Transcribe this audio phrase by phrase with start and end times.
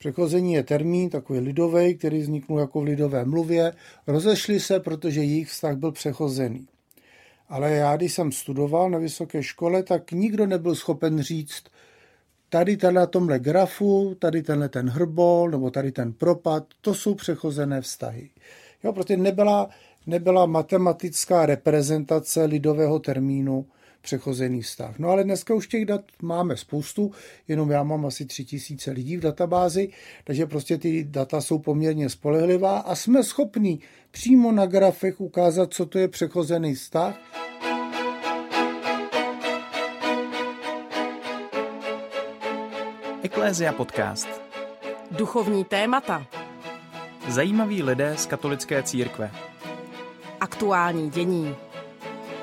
[0.00, 3.72] Přechození je termín takový lidový, který vzniknul jako v lidové mluvě.
[4.06, 6.66] Rozešli se, protože jejich vztah byl přechozený.
[7.48, 11.64] Ale já, když jsem studoval na vysoké škole, tak nikdo nebyl schopen říct,
[12.48, 17.80] tady na tomhle grafu, tady tenhle ten hrbol, nebo tady ten propad, to jsou přechozené
[17.80, 18.30] vztahy.
[18.84, 19.68] Jo, protože nebyla,
[20.06, 23.66] nebyla matematická reprezentace lidového termínu
[24.00, 24.98] přechozený vztah.
[24.98, 27.12] No ale dneska už těch dat máme spoustu,
[27.48, 29.88] jenom já mám asi tři tisíce lidí v databázi,
[30.24, 33.78] takže prostě ty data jsou poměrně spolehlivá a jsme schopni
[34.10, 37.18] přímo na grafech ukázat, co to je přechozený vztah.
[43.22, 44.28] Eklézia podcast.
[45.10, 46.26] Duchovní témata.
[47.28, 49.30] Zajímaví lidé z katolické církve.
[50.40, 51.54] Aktuální dění.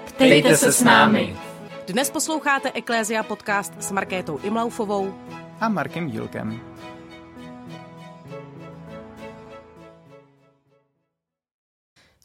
[0.06, 1.47] Ptejte se s námi.
[1.88, 5.14] Dnes posloucháte Eklézia podcast s Markétou Imlaufovou
[5.60, 6.77] A Markem Dílkem.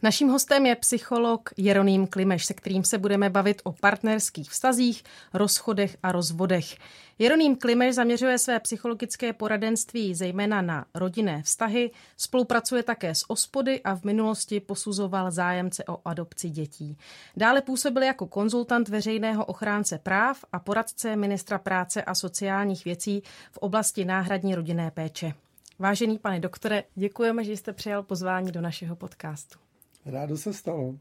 [0.05, 5.97] Naším hostem je psycholog Jeroným Klimeš, se kterým se budeme bavit o partnerských vztazích, rozchodech
[6.03, 6.77] a rozvodech.
[7.19, 13.97] Jeroným Klimeš zaměřuje své psychologické poradenství zejména na rodinné vztahy, spolupracuje také s ospody a
[13.97, 16.97] v minulosti posuzoval zájemce o adopci dětí.
[17.37, 23.23] Dále působil jako konzultant veřejného ochránce práv a poradce ministra práce a sociálních věcí
[23.53, 25.33] v oblasti náhradní rodinné péče.
[25.79, 29.59] Vážený pane doktore, děkujeme, že jste přijal pozvání do našeho podcastu.
[30.07, 30.95] Rádo se stalo.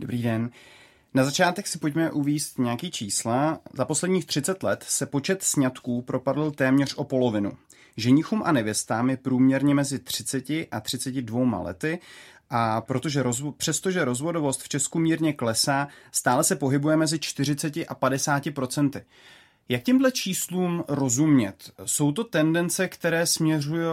[0.00, 0.50] Dobrý den.
[1.14, 3.60] Na začátek si pojďme uvíst nějaký čísla.
[3.72, 7.52] Za posledních 30 let se počet sňatků propadl téměř o polovinu.
[7.96, 11.98] Ženichům a nevěstám je průměrně mezi 30 a 32 lety
[12.50, 17.94] a protože rozvo- přestože rozvodovost v Česku mírně klesá, stále se pohybuje mezi 40 a
[17.94, 19.04] 50 procenty.
[19.70, 21.72] Jak těmhle číslům rozumět?
[21.84, 23.86] Jsou to tendence, které směřují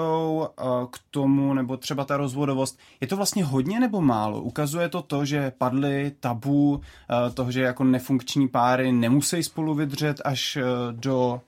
[0.44, 4.42] eh, k tomu, nebo třeba ta rozvodovost, je to vlastně hodně nebo málo?
[4.42, 10.22] Ukazuje to to, že padly tabu eh, toho, že jako nefunkční páry nemusí spolu vydřet
[10.26, 11.42] až eh, do,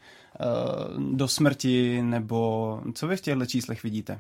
[1.12, 4.20] do smrti, nebo co vy v těchto číslech vidíte?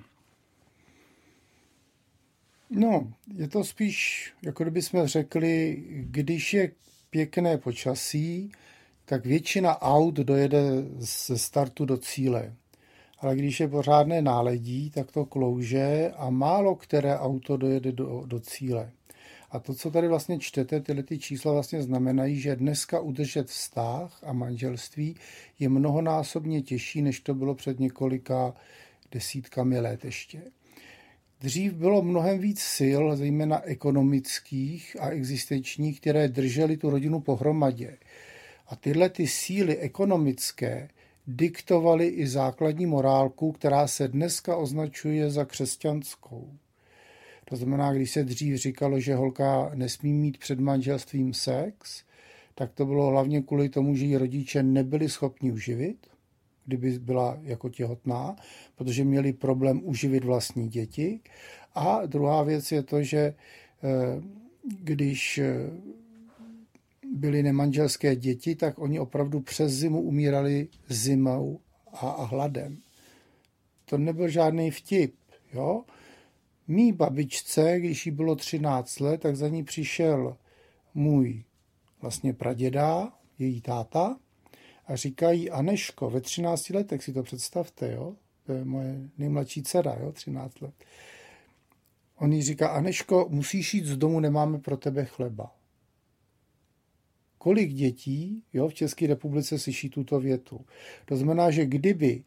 [2.69, 6.71] No, je to spíš, jako kdyby jsme řekli, když je
[7.09, 8.51] pěkné počasí,
[9.09, 10.61] tak většina aut dojede
[10.97, 12.53] ze startu do cíle.
[13.19, 18.39] Ale když je pořádné náledí, tak to klouže a málo které auto dojede do, do
[18.39, 18.91] cíle.
[19.51, 24.19] A to, co tady vlastně čtete, tyhle ty čísla vlastně znamenají, že dneska udržet vztah
[24.23, 25.15] a manželství
[25.59, 28.53] je mnohonásobně těžší, než to bylo před několika
[29.11, 30.41] desítkami let ještě.
[31.41, 37.97] Dřív bylo mnohem víc sil, zejména ekonomických a existenčních, které držely tu rodinu pohromadě.
[38.67, 40.89] A tyhle ty síly ekonomické
[41.27, 46.53] diktovaly i základní morálku, která se dneska označuje za křesťanskou.
[47.45, 52.03] To znamená, když se dřív říkalo, že holka nesmí mít před manželstvím sex,
[52.55, 56.07] tak to bylo hlavně kvůli tomu, že ji rodiče nebyli schopni uživit,
[56.65, 58.35] kdyby byla jako těhotná,
[58.75, 61.19] protože měli problém uživit vlastní děti.
[61.75, 63.33] A druhá věc je to, že eh,
[64.83, 65.69] když eh,
[67.17, 71.59] byly nemanželské děti, tak oni opravdu přes zimu umírali zimou
[71.93, 72.77] a, a hladem.
[73.85, 75.15] To nebyl žádný vtip.
[75.53, 75.83] Jo?
[76.67, 80.37] Mí babičce, když jí bylo 13 let, tak za ní přišel
[80.93, 81.43] můj
[82.01, 84.17] vlastně praděda, její táta,
[84.87, 88.15] a říkají, Aneško, ve 13 letech si to představte, jo?
[88.45, 90.11] To je moje nejmladší dcera, jo?
[90.11, 90.73] 13 let.
[92.17, 95.56] On jí říká, Aneško, musíš jít z domu, nemáme pro tebe chleba
[97.47, 100.65] kolik dětí jo, v České republice slyší tuto větu.
[101.05, 102.23] To znamená, že kdyby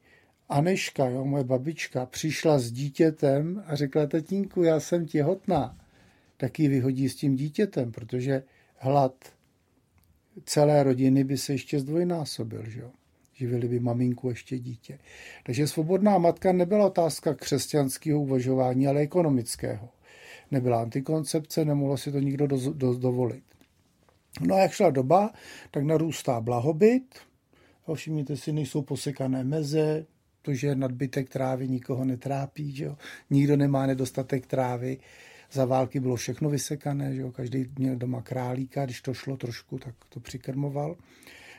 [0.48, 5.78] Aneška, jo, moje babička, přišla s dítětem a řekla, tatínku, já jsem těhotná,
[6.36, 8.42] tak ji vyhodí s tím dítětem, protože
[8.76, 9.14] hlad
[10.44, 12.90] celé rodiny by se ještě zdvojnásobil, že jo.
[13.34, 14.98] Živili by maminku ještě dítě.
[15.46, 19.88] Takže svobodná matka nebyla otázka křesťanského uvažování, ale ekonomického.
[20.50, 23.44] Nebyla antikoncepce, nemohlo si to nikdo do, do, dovolit.
[24.40, 25.30] No a jak šla doba,
[25.70, 27.14] tak narůstá blahobyt.
[27.94, 30.06] Všimněte si, nejsou posekané meze,
[30.42, 32.96] to, že nadbytek trávy nikoho netrápí, že jo?
[33.30, 34.98] nikdo nemá nedostatek trávy.
[35.52, 37.32] Za války bylo všechno vysekané, že jo?
[37.32, 40.96] každý měl doma králíka, když to šlo trošku, tak to přikrmoval.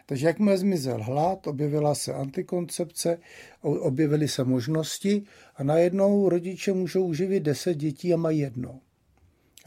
[0.05, 3.17] Takže jakmile zmizel hlad, objevila se antikoncepce,
[3.61, 5.23] objevily se možnosti
[5.55, 8.79] a najednou rodiče můžou uživit 10 dětí a mají jedno.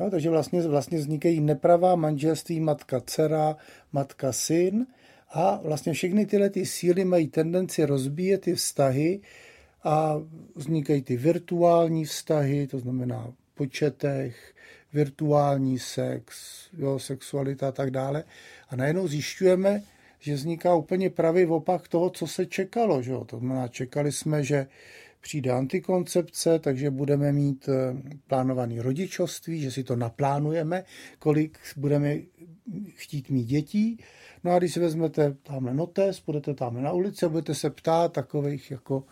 [0.00, 3.56] Jo, takže vlastně, vlastně vznikají nepravá manželství matka-dcera,
[3.92, 4.86] matka-syn
[5.30, 9.20] a vlastně všechny tyhle ty síly mají tendenci rozbíjet ty vztahy
[9.84, 10.22] a
[10.56, 14.54] vznikají ty virtuální vztahy, to znamená početech,
[14.92, 16.34] virtuální sex,
[16.78, 18.24] jo, sexualita a tak dále.
[18.68, 19.82] A najednou zjišťujeme,
[20.18, 23.02] že vzniká úplně pravý opak toho, co se čekalo.
[23.02, 23.24] Že jo?
[23.24, 24.66] To znamená, čekali jsme, že
[25.24, 30.84] přijde antikoncepce, takže budeme mít eh, plánovaný rodičovství, že si to naplánujeme,
[31.18, 32.16] kolik budeme
[32.94, 33.98] chtít mít dětí.
[34.44, 38.12] No a když si vezmete tamhle notes, budete tam na ulici a budete se ptát
[38.12, 39.04] takových jako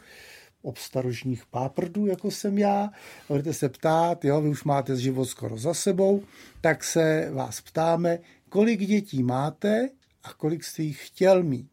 [0.63, 2.91] obstarožních páprdů, jako jsem já,
[3.29, 6.23] budete se ptát, jo, vy už máte život skoro za sebou,
[6.61, 8.19] tak se vás ptáme,
[8.49, 9.89] kolik dětí máte
[10.23, 11.69] a kolik jste jich chtěl mít.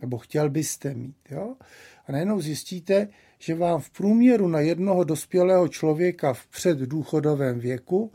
[0.00, 1.16] Nebo chtěl byste mít.
[1.30, 1.56] Jo?
[2.06, 3.08] A najednou zjistíte,
[3.38, 8.12] že vám v průměru na jednoho dospělého člověka v předdůchodovém věku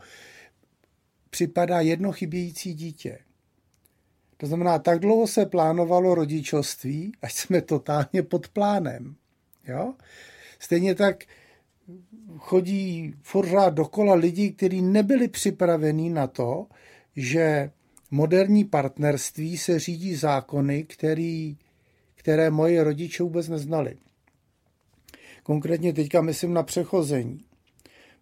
[1.30, 3.18] připadá jedno chybějící dítě.
[4.36, 9.16] To znamená, tak dlouho se plánovalo rodičovství, ať jsme totálně pod plánem.
[9.68, 9.94] Jo?
[10.58, 11.24] Stejně tak
[12.38, 16.66] chodí pořád dokola lidi, kteří nebyli připravení na to,
[17.16, 17.70] že
[18.10, 21.56] moderní partnerství se řídí zákony, který,
[22.20, 23.96] které moje rodiče vůbec neznali.
[25.42, 27.40] Konkrétně teďka myslím na přechození.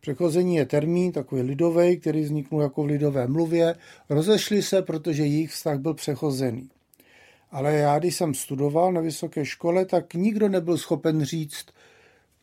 [0.00, 3.74] Přechození je termín takový lidový, který vzniknul jako v lidové mluvě.
[4.10, 6.70] Rozešli se, protože jejich vztah byl přechozený.
[7.50, 11.66] Ale já, když jsem studoval na vysoké škole, tak nikdo nebyl schopen říct,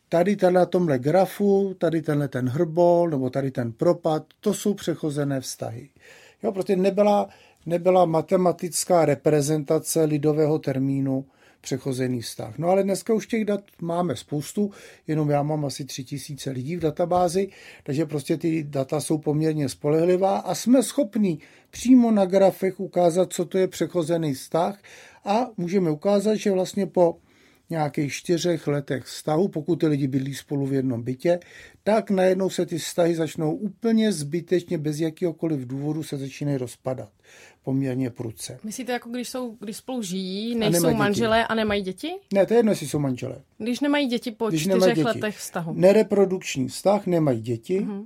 [0.10, 5.42] tady na tomhle grafu, tady tenhle ten hrbol, nebo tady ten propad, to jsou přechozené
[5.42, 5.90] vztahy.
[6.44, 7.30] Jo, protože nebyla,
[7.66, 11.26] nebyla matematická reprezentace lidového termínu
[11.66, 12.58] přechozený vztah.
[12.58, 14.72] No ale dneska už těch dat máme spoustu,
[15.08, 17.50] jenom já mám asi tři tisíce lidí v databázi,
[17.84, 21.38] takže prostě ty data jsou poměrně spolehlivá a jsme schopni
[21.70, 24.80] přímo na grafech ukázat, co to je přechozený vztah
[25.26, 27.18] a můžeme ukázat, že vlastně po
[27.70, 31.40] nějakých čtyřech letech vztahu, pokud ty lidi bydlí spolu v jednom bytě,
[31.84, 37.10] tak najednou se ty vztahy začnou úplně zbytečně, bez jakýhokoliv důvodu se začínají rozpadat
[37.66, 38.60] poměrně prudce.
[38.64, 41.48] Myslíte, jako když, jsou, když spolu žijí, nejsou a manželé děti.
[41.48, 42.12] a nemají děti?
[42.34, 43.42] Ne, to je jedno, jestli jsou manželé.
[43.58, 45.04] Když nemají děti po když čtyřech děti.
[45.04, 45.74] letech vztahu.
[45.74, 48.06] Nereprodukční vztah, nemají děti, uh-huh.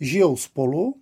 [0.00, 0.94] žijou spolu,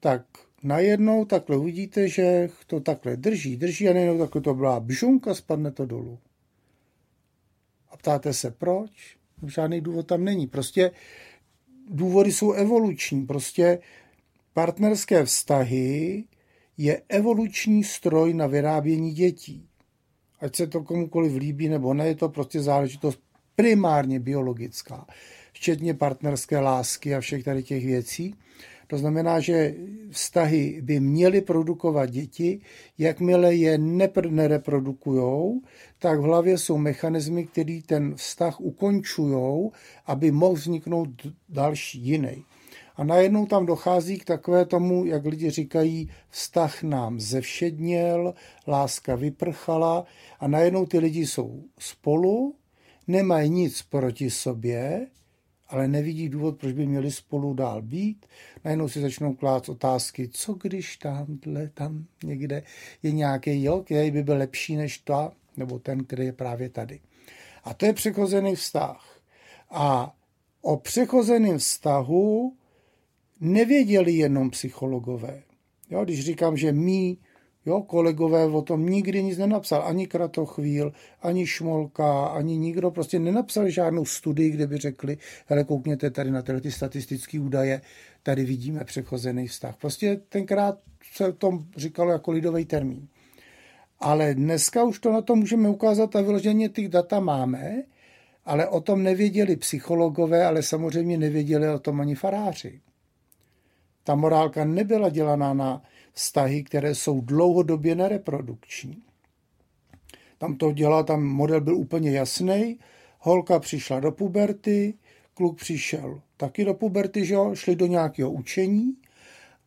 [0.00, 0.22] tak
[0.62, 5.70] najednou takhle uvidíte, že to takhle drží, drží a najednou takhle to byla bžunka, spadne
[5.70, 6.18] to dolů.
[7.90, 9.16] A ptáte se, proč?
[9.46, 10.46] Žádný důvod tam není.
[10.46, 10.90] Prostě
[11.90, 13.26] důvody jsou evoluční.
[13.26, 13.78] Prostě
[14.52, 16.24] partnerské vztahy
[16.78, 19.68] je evoluční stroj na vyrábění dětí.
[20.40, 23.20] Ať se to komukoliv líbí nebo ne, je to prostě záležitost
[23.56, 25.06] primárně biologická,
[25.52, 28.34] včetně partnerské lásky a všech tady těch věcí.
[28.86, 29.74] To znamená, že
[30.10, 32.60] vztahy by měly produkovat děti,
[32.98, 33.78] jakmile je
[34.28, 35.60] nereprodukují,
[35.98, 39.70] tak v hlavě jsou mechanismy, které ten vztah ukončují,
[40.06, 41.08] aby mohl vzniknout
[41.48, 42.44] další jiný.
[42.96, 48.34] A najednou tam dochází k takové tomu, jak lidi říkají, vztah nám zevšedněl,
[48.66, 50.04] láska vyprchala
[50.40, 52.54] a najednou ty lidi jsou spolu,
[53.06, 55.06] nemají nic proti sobě,
[55.68, 58.26] ale nevidí důvod, proč by měli spolu dál být.
[58.64, 62.62] Najednou si začnou klát otázky, co když tamhle, tam někde
[63.02, 67.00] je nějaký jo, který by byl lepší než ta, nebo ten, který je právě tady.
[67.64, 69.20] A to je přechozený vztah.
[69.70, 70.14] A
[70.62, 72.56] o přechozeném vztahu
[73.40, 75.42] nevěděli jenom psychologové.
[75.90, 77.16] Jo, když říkám, že my,
[77.66, 83.68] jo, kolegové o tom nikdy nic nenapsal, ani Kratochvíl, ani Šmolka, ani nikdo prostě nenapsal
[83.68, 87.80] žádnou studii, kde by řekli, hele, koukněte tady na tyhle ty statistické údaje,
[88.22, 89.76] tady vidíme přechozený vztah.
[89.76, 90.78] Prostě tenkrát
[91.12, 93.08] se tom říkalo jako lidový termín.
[94.00, 97.82] Ale dneska už to na to můžeme ukázat a vyloženě těch data máme,
[98.44, 102.80] ale o tom nevěděli psychologové, ale samozřejmě nevěděli o tom ani faráři.
[104.06, 105.82] Ta morálka nebyla dělaná na
[106.12, 109.02] vztahy, které jsou dlouhodobě nereprodukční.
[110.38, 112.78] Tam to dělal, tam model byl úplně jasný.
[113.18, 114.94] Holka přišla do puberty,
[115.34, 118.96] kluk přišel taky do puberty, že jo, šli do nějakého učení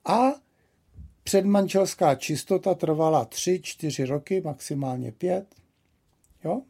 [0.06, 0.32] a
[1.24, 5.56] předmanželská čistota trvala tři, čtyři roky, maximálně pět.
[6.44, 6.62] Jo?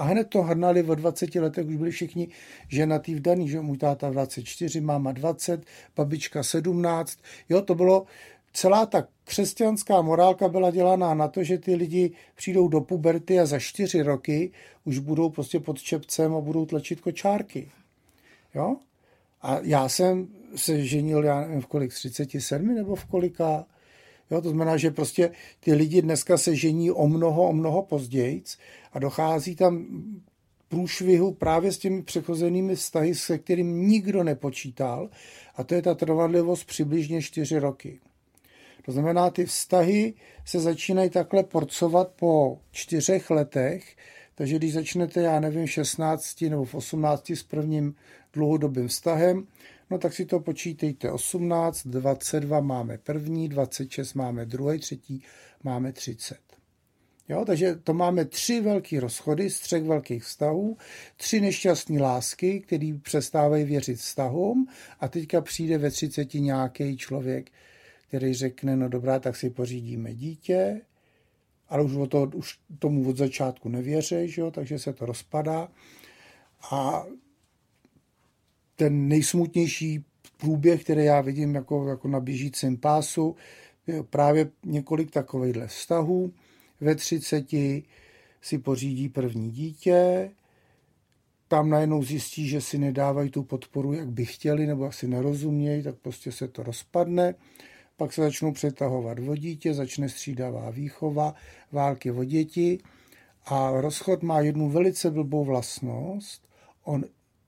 [0.00, 2.28] A hned to hrnali v 20 letech, už byli všichni
[2.68, 5.64] ženatý vdaný, že můj táta 24, máma 20,
[5.96, 7.18] babička 17.
[7.48, 8.06] Jo, to bylo,
[8.52, 13.46] celá ta křesťanská morálka byla dělaná na to, že ty lidi přijdou do puberty a
[13.46, 14.52] za čtyři roky
[14.84, 17.70] už budou prostě pod čepcem a budou tlačit kočárky.
[18.54, 18.76] Jo?
[19.42, 23.66] A já jsem se ženil, já nevím, v kolik, 37 nebo v kolika,
[24.30, 28.42] Jo, to znamená, že prostě ty lidi dneska se žení o mnoho, o mnoho později
[28.92, 29.86] a dochází tam
[30.68, 35.10] průšvihu právě s těmi přechozenými vztahy, se kterým nikdo nepočítal,
[35.56, 38.00] a to je ta trvanlivost přibližně 4 roky.
[38.84, 43.96] To znamená, ty vztahy se začínají takhle porcovat po čtyřech letech,
[44.34, 47.94] takže když začnete, já nevím, 16 nebo v 18 s prvním
[48.32, 49.46] dlouhodobým vztahem,
[49.90, 51.12] no tak si to počítejte.
[51.12, 55.22] 18, 22 máme první, 26 máme druhý, třetí
[55.64, 56.38] máme 30.
[57.28, 60.76] Jo, takže to máme tři velké rozchody z třech velkých vztahů,
[61.16, 64.66] tři nešťastné lásky, který přestávají věřit vztahům
[65.00, 67.50] a teďka přijde ve 30 nějaký člověk,
[68.08, 70.80] který řekne, no dobrá, tak si pořídíme dítě,
[71.68, 75.68] ale už, to, už tomu od začátku nevěří, že jo, takže se to rozpadá.
[76.70, 77.04] A
[78.80, 80.04] ten nejsmutnější
[80.36, 83.36] průběh, který já vidím jako, jako na běžícím pásu,
[83.86, 86.32] je právě několik takovýchhle vztahů.
[86.80, 87.46] Ve 30
[88.40, 90.30] si pořídí první dítě,
[91.48, 95.94] tam najednou zjistí, že si nedávají tu podporu, jak by chtěli, nebo asi nerozumějí, tak
[95.94, 97.34] prostě se to rozpadne
[98.00, 101.34] pak se začnou přetahovat o dítě, začne střídavá výchova,
[101.72, 102.78] války o děti
[103.44, 106.48] a rozchod má jednu velice blbou vlastnost,
[106.84, 107.04] on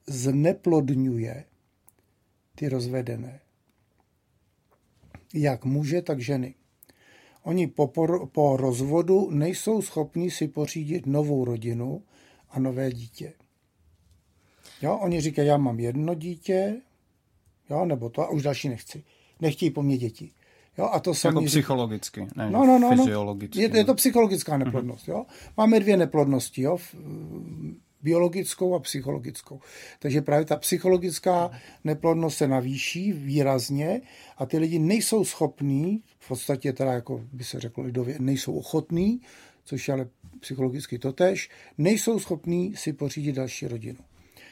[0.06, 1.44] zneplodňuje
[2.54, 3.40] ty rozvedené.
[5.34, 6.54] Jak muže, tak ženy.
[7.42, 12.02] Oni po, por, po rozvodu nejsou schopni si pořídit novou rodinu
[12.50, 13.32] a nové dítě.
[14.82, 16.80] Jo, oni říkají, já mám jedno dítě,
[17.70, 19.04] jo, nebo to a už další nechci.
[19.40, 20.30] Nechtějí po mně děti.
[20.78, 23.62] Jo, a to jako psychologicky, ne no, no, no, fyziologicky.
[23.62, 25.06] Je, je to psychologická neplodnost.
[25.06, 25.12] Uh-huh.
[25.12, 25.26] Jo?
[25.56, 26.78] Máme dvě neplodnosti, jo?
[28.02, 29.60] Biologickou a psychologickou.
[29.98, 31.50] Takže právě ta psychologická
[31.84, 34.00] neplodnost se navýší výrazně
[34.38, 39.20] a ty lidi nejsou schopní, v podstatě teda jako by se řeklo lidově, nejsou ochotní,
[39.64, 40.08] což je ale
[40.40, 43.98] psychologicky totež, nejsou schopní si pořídit další rodinu.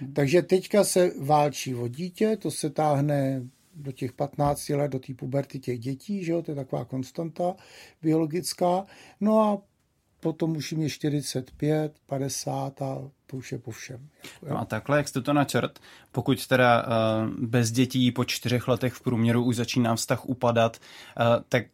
[0.00, 0.12] Hmm.
[0.12, 3.42] Takže teďka se válčí o dítě, to se táhne
[3.74, 7.56] do těch 15 let, do té puberty těch dětí, že jo, to je taková konstanta
[8.02, 8.86] biologická.
[9.20, 9.62] No a
[10.20, 14.08] potom už jim je 45, 50 a to už je po všem.
[14.50, 15.80] No a takhle, jak jste to načrt,
[16.12, 20.76] pokud teda uh, bez dětí po čtyřech letech v průměru už začíná vztah upadat,
[21.20, 21.64] uh, tak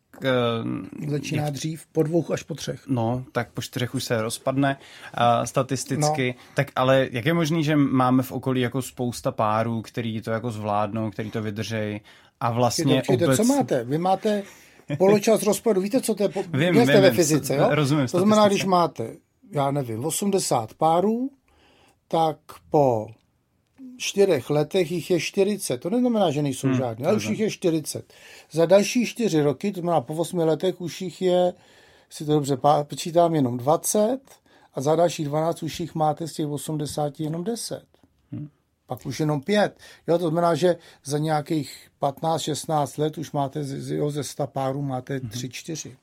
[1.00, 2.88] Uh, Začíná jak, dřív, po dvou až po třech.
[2.88, 4.76] No, tak po čtyřech už se rozpadne
[5.44, 6.34] statisticky.
[6.36, 6.44] No.
[6.54, 10.50] Tak ale jak je možný, že máme v okolí jako spousta párů, který to jako
[10.50, 12.00] zvládnou, který to vydržejí
[12.40, 13.36] a vlastně obec...
[13.36, 13.84] co máte?
[13.84, 14.42] Vy máte
[14.98, 15.80] poločas rozpadu.
[15.80, 16.28] Víte, co to je?
[16.28, 16.42] Po...
[16.42, 17.68] Vím, vím, ve fyzice, jo?
[17.70, 18.06] Rozumím.
[18.06, 19.16] To znamená, když máte,
[19.52, 21.30] já nevím, 80 párů,
[22.08, 22.38] tak
[22.70, 23.08] po
[23.96, 25.78] čtyřech letech jich je 40.
[25.78, 28.12] To neznamená, že nejsou hmm, žádné, ale už jich je 40.
[28.50, 31.52] Za další čtyři roky, to znamená po 8 letech, už jich je,
[32.10, 34.18] si to dobře počítám, jenom 20
[34.74, 37.84] a za další 12 už jich máte z těch 80 jenom 10.
[38.32, 38.48] Hmm.
[38.86, 39.78] Pak už jenom 5.
[40.06, 45.18] Jo, to znamená, že za nějakých 15-16 let už máte z, ze 100 párů máte
[45.18, 45.88] 3-4.
[45.88, 45.96] Hmm.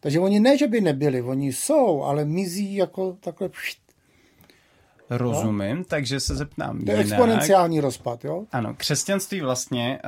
[0.00, 3.80] Takže oni ne, že by nebyli, oni jsou, ale mizí jako takhle pšt,
[5.10, 5.84] Rozumím, no?
[5.84, 8.44] takže se zeptám To je exponenciální rozpad, jo?
[8.52, 9.98] Ano, křesťanství vlastně,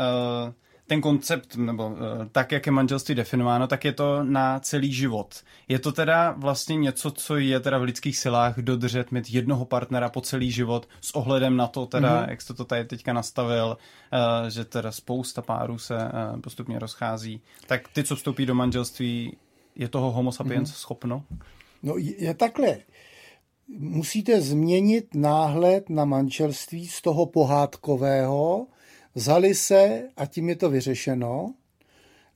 [0.47, 0.53] uh,
[0.87, 1.97] ten koncept, nebo uh,
[2.33, 5.35] tak, jak je manželství definováno, tak je to na celý život.
[5.69, 10.09] Je to teda vlastně něco, co je teda v lidských silách dodržet, mít jednoho partnera
[10.09, 12.31] po celý život s ohledem na to teda, mm-hmm.
[12.31, 13.77] jak jste to tady teďka nastavil,
[14.13, 17.41] uh, že teda spousta párů se uh, postupně rozchází.
[17.67, 19.37] Tak ty, co vstoupí do manželství,
[19.75, 20.77] je toho homo sapiens mm-hmm.
[20.77, 21.25] schopno?
[21.83, 22.79] No je takhle
[23.79, 28.67] musíte změnit náhled na manželství z toho pohádkového,
[29.15, 31.55] vzali se, a tím je to vyřešeno,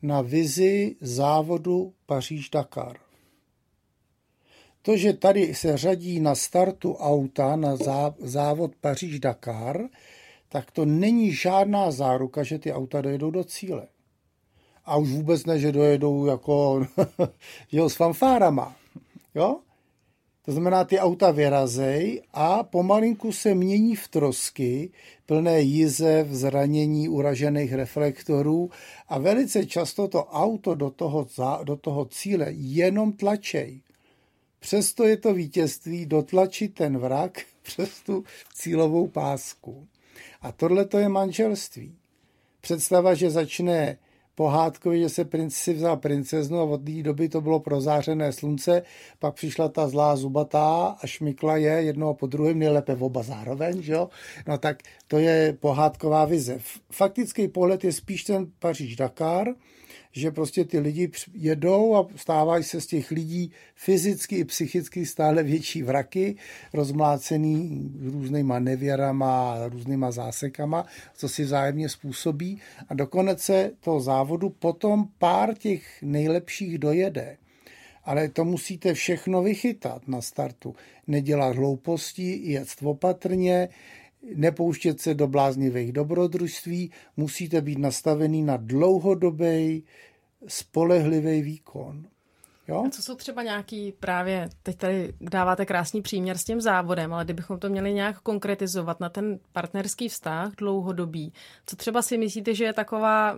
[0.03, 2.97] na vizi závodu Paříž-Dakar.
[4.83, 7.77] To, že tady se řadí na startu auta na
[8.19, 9.89] závod Paříž-Dakar,
[10.49, 13.89] tak to není žádná záruka, že ty auta dojedou do cíle.
[14.85, 16.87] A už vůbec ne, že dojedou jako
[17.73, 18.77] jo, s fanfárama.
[19.35, 19.61] Jo?
[20.47, 24.91] To znamená, ty auta vyrazej a pomalinku se mění v trosky,
[25.27, 28.71] plné jízev, zranění, uražených reflektorů
[29.09, 31.27] a velice často to auto do toho,
[31.65, 33.81] do toho cíle jenom tlačej.
[34.59, 38.25] Přesto je to vítězství dotlačit ten vrak přes tu
[38.55, 39.87] cílovou pásku.
[40.43, 41.95] A tohle to je manželství.
[42.61, 43.99] Představa, že začne
[44.37, 48.83] pohádkově, že se princ si vzal princeznu a od té doby to bylo prozářené slunce,
[49.19, 53.93] pak přišla ta zlá zubatá a šmykla je jednoho po druhém, nejlépe oba zároveň, že
[53.93, 54.09] jo?
[54.47, 56.59] No tak to je pohádková vize.
[56.93, 59.55] Faktický pohled je spíš ten Paříž-Dakar,
[60.13, 65.43] že prostě ty lidi jedou a stávají se z těch lidí fyzicky i psychicky stále
[65.43, 66.37] větší vraky,
[66.73, 75.09] rozmlácený různýma nevěrama, různýma zásekama, co si vzájemně způsobí a do konce toho závodu potom
[75.19, 77.37] pár těch nejlepších dojede.
[78.05, 80.75] Ale to musíte všechno vychytat na startu.
[81.07, 83.69] Nedělat hlouposti, jet opatrně,
[84.35, 89.85] nepouštět se do bláznivých dobrodružství, musíte být nastavený na dlouhodobý,
[90.47, 92.07] spolehlivý výkon.
[92.69, 92.85] Jo?
[92.87, 97.25] A co jsou třeba nějaký právě, teď tady dáváte krásný příměr s tím závodem, ale
[97.25, 101.33] kdybychom to měli nějak konkretizovat na ten partnerský vztah dlouhodobý,
[101.67, 103.37] co třeba si myslíte, že je taková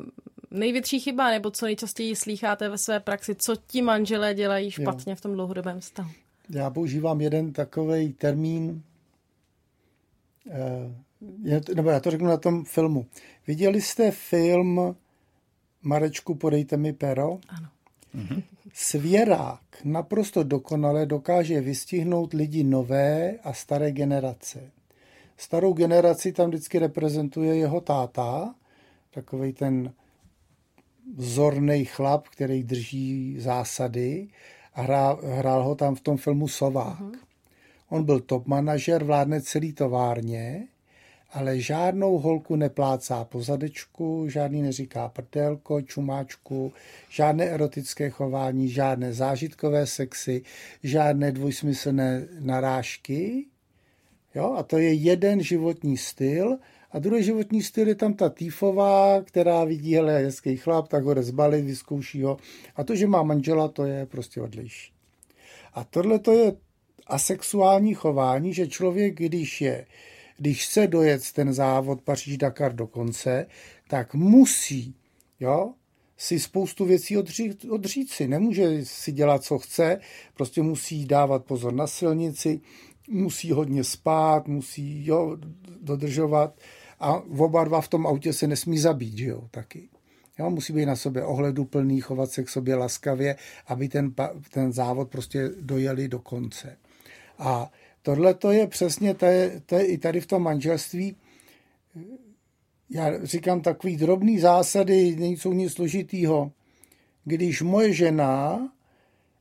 [0.51, 5.17] největší chyba, nebo co nejčastěji slýcháte ve své praxi, co ti manželé dělají špatně jo.
[5.17, 6.11] v tom dlouhodobém vztahu?
[6.51, 8.83] Já používám jeden takový termín,
[11.75, 13.07] nebo já to řeknu na tom filmu.
[13.47, 14.97] Viděli jste film
[15.83, 17.39] Marečku, podejte mi pero?
[17.49, 17.69] Ano.
[18.15, 18.43] Mhm.
[18.75, 24.71] Svěrák naprosto dokonale dokáže vystihnout lidi nové a staré generace.
[25.37, 28.55] Starou generaci tam vždycky reprezentuje jeho táta,
[29.11, 29.93] takový ten
[31.17, 34.29] vzorný chlap, který drží zásady
[34.75, 37.01] a hrál, hrál ho tam v tom filmu Sovák.
[37.01, 37.28] Uh-huh.
[37.91, 40.69] On byl top manažer, vládne celý továrně,
[41.33, 46.73] ale žádnou holku neplácá po zadečku, žádný neříká prdelko, čumáčku,
[47.11, 50.43] žádné erotické chování, žádné zážitkové sexy,
[50.83, 53.47] žádné dvojsmyslné narážky.
[54.35, 54.55] Jo?
[54.59, 56.59] A to je jeden životní styl,
[56.93, 61.15] a druhý životní styl je tam ta týfová, která vidí, hele, hezký chlap, tak ho
[61.15, 62.37] jde zbalit, vyzkouší ho.
[62.77, 64.93] A to, že má manžela, to je prostě odlejší.
[65.75, 66.53] A tohle to je
[67.09, 69.87] asexuální chování, že člověk, když je,
[70.37, 73.47] když chce dojet ten závod Paříž-Dakar do konce,
[73.89, 74.95] tak musí,
[75.41, 75.73] jo,
[76.17, 77.17] si spoustu věcí
[77.71, 78.29] odřít si.
[78.29, 80.01] Nemůže si dělat, co chce,
[80.35, 82.61] prostě musí dávat pozor na silnici,
[83.09, 85.37] musí hodně spát, musí jo,
[85.81, 86.55] dodržovat
[87.01, 89.89] a oba dva v tom autě se nesmí zabít, jo, taky.
[90.39, 94.15] Jo, musí být na sobě ohleduplný, chovat se k sobě laskavě, aby ten,
[94.51, 96.77] ten závod prostě dojeli do konce.
[97.39, 97.71] A
[98.03, 101.17] tohle to je přesně, to je, to je i tady v tom manželství,
[102.91, 106.53] já říkám takový drobný zásady, nejsou nic složitýho.
[107.25, 108.73] Když moje žena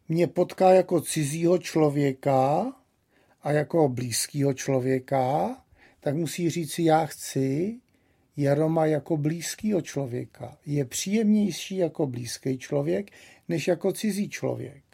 [0.10, 2.73] mě potká jako cizího člověka
[3.41, 5.57] a jako blízkého člověka,
[5.99, 7.79] tak musí říct, já chci
[8.38, 10.57] Jaroma jako blízkého člověka.
[10.65, 13.12] Je příjemnější jako blízký člověk,
[13.47, 14.87] než jako cizí člověk.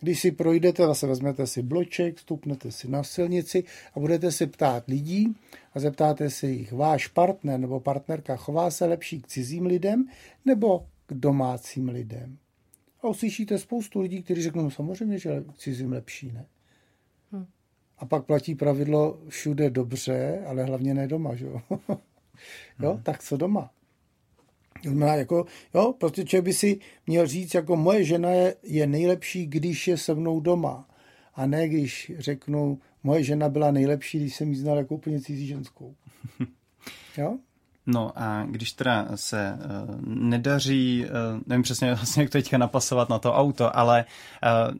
[0.00, 4.88] Když si projdete, zase vezmete si bloček, stupnete si na silnici a budete si ptát
[4.88, 5.36] lidí
[5.74, 10.08] a zeptáte se jich, váš partner nebo partnerka chová se lepší k cizím lidem
[10.44, 12.38] nebo k domácím lidem.
[13.02, 16.46] A uslyšíte spoustu lidí, kteří řeknou, no samozřejmě, že k cizím lepší, ne?
[18.00, 21.60] A pak platí pravidlo všude dobře, ale hlavně ne doma, že jo?
[22.80, 23.02] jo, hmm.
[23.02, 23.70] tak co doma?
[24.82, 29.46] Znamená, jako, jo, prostě člověk by si měl říct, jako moje žena je, je nejlepší,
[29.46, 30.88] když je se mnou doma.
[31.34, 35.46] A ne, když řeknu, moje žena byla nejlepší, když jsem ji znal jako úplně cizí
[35.46, 35.94] ženskou.
[37.16, 37.38] Jo?
[37.86, 43.08] No a když teda se uh, nedaří, uh, nevím přesně vlastně, jak to teďka napasovat
[43.08, 44.04] na to auto, ale
[44.70, 44.76] uh,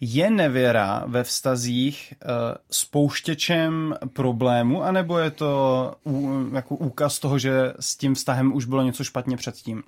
[0.00, 2.30] je nevěra ve vztazích uh,
[2.70, 5.94] spouštěčem problému, anebo je to
[6.54, 9.82] jako úkaz toho, že s tím vztahem už bylo něco špatně předtím?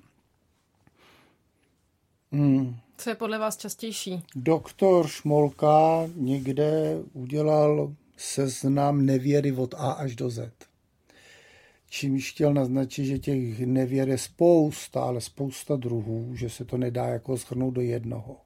[2.31, 2.75] Hmm.
[2.97, 4.23] Co je podle vás častější?
[4.35, 10.51] Doktor Šmolka někde udělal seznam nevěry od A až do Z.
[11.89, 17.05] Čímž chtěl naznačit, že těch nevěr je spousta, ale spousta druhů, že se to nedá
[17.05, 18.37] jako schrnout do jednoho.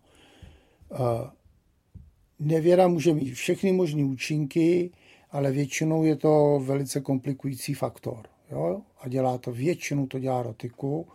[2.40, 4.92] Nevěra může mít všechny možné účinky,
[5.32, 8.28] ale většinou je to velice komplikující faktor.
[8.52, 8.82] Jo?
[9.02, 11.08] A dělá to většinu, to dělá rotiku.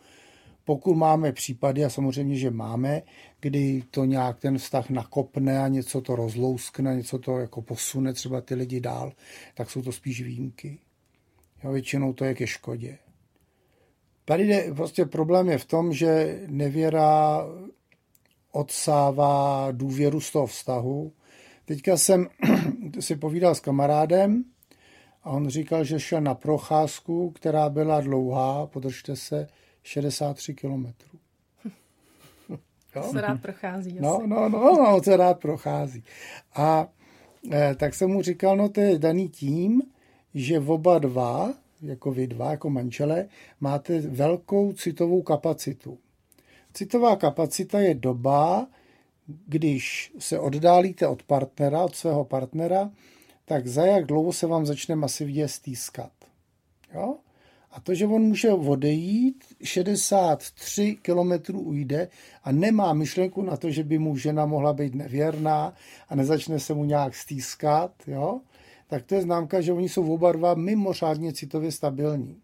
[0.64, 3.02] Pokud máme případy, a samozřejmě, že máme,
[3.40, 8.40] kdy to nějak ten vztah nakopne a něco to rozlouskne, něco to jako posune třeba
[8.40, 9.12] ty lidi dál,
[9.54, 10.78] tak jsou to spíš výjimky.
[11.64, 12.98] Jo, většinou to je ke škodě.
[14.24, 17.40] Tady jde, prostě problém je v tom, že nevěra
[18.52, 21.12] odsává důvěru z toho vztahu.
[21.64, 22.28] Teďka jsem
[23.00, 24.44] si povídal s kamarádem
[25.22, 29.48] a on říkal, že šel na procházku, která byla dlouhá, podržte se,
[29.82, 31.18] 63 kilometrů.
[33.10, 33.96] Se rád prochází.
[34.00, 36.04] No, no, no, no, se rád prochází.
[36.54, 36.88] A
[37.52, 39.82] e, tak jsem mu říkal, no to je daný tím,
[40.34, 43.28] že oba dva jako vy dva, jako manžele,
[43.60, 45.98] máte velkou citovou kapacitu.
[46.78, 48.66] Citová kapacita je doba,
[49.46, 52.90] když se oddálíte od partnera, od svého partnera,
[53.44, 56.12] tak za jak dlouho se vám začne masivně stýskat.
[56.94, 57.16] Jo?
[57.70, 62.08] A to, že on může odejít, 63 kilometrů ujde
[62.44, 65.74] a nemá myšlenku na to, že by mu žena mohla být nevěrná
[66.08, 68.40] a nezačne se mu nějak stýskat, jo?
[68.86, 72.36] tak to je známka, že oni jsou oba dva mimořádně citově stabilní.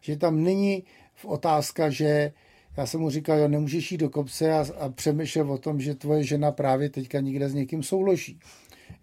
[0.00, 2.32] Že tam není v otázka, že
[2.80, 5.94] já jsem mu říkal, jo, nemůžeš jít do kopce a, a přemýšlel o tom, že
[5.94, 8.38] tvoje žena právě teďka někde s někým souloží.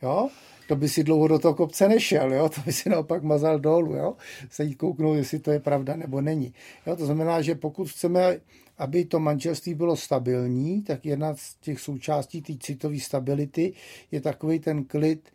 [0.02, 0.30] Jo?
[0.68, 2.50] to by si dlouho do toho kopce nešel, jo?
[2.56, 4.16] to by si naopak mazal dolů, jo?
[4.50, 6.54] se jít kouknout, jestli to je pravda nebo není.
[6.88, 6.96] Jo?
[6.96, 8.40] To znamená, že pokud chceme,
[8.78, 13.74] aby to manželství bylo stabilní, tak jedna z těch součástí té citové stability
[14.12, 15.30] je takový ten klid,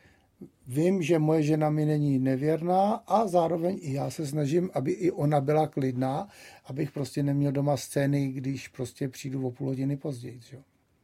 [0.66, 5.10] vím, že moje žena mi není nevěrná a zároveň i já se snažím, aby i
[5.10, 6.28] ona byla klidná,
[6.66, 10.40] abych prostě neměl doma scény, když prostě přijdu o půl hodiny později.
[10.52, 10.60] Jo?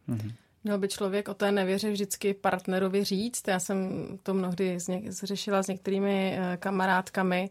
[0.09, 0.33] Mm-hmm.
[0.65, 3.49] Měl by člověk o té nevěře vždycky partnerovi říct.
[3.49, 7.51] Já jsem to mnohdy řešila s některými eh, kamarádkami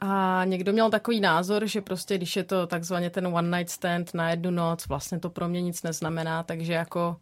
[0.00, 4.14] a někdo měl takový názor, že prostě když je to takzvaně ten one night stand
[4.14, 7.16] na jednu noc, vlastně to pro mě nic neznamená, takže jako,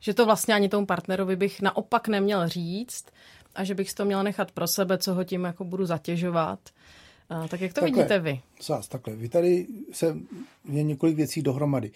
[0.00, 3.06] že to vlastně ani tomu partnerovi bych naopak neměl říct
[3.54, 6.58] a že bych si to měl nechat pro sebe, co ho tím jako budu zatěžovat.
[7.28, 8.40] A, tak jak to takhle, vidíte vy?
[8.62, 9.16] Zás, takhle.
[9.16, 10.16] Vy tady se
[10.68, 11.90] je několik věcí dohromady.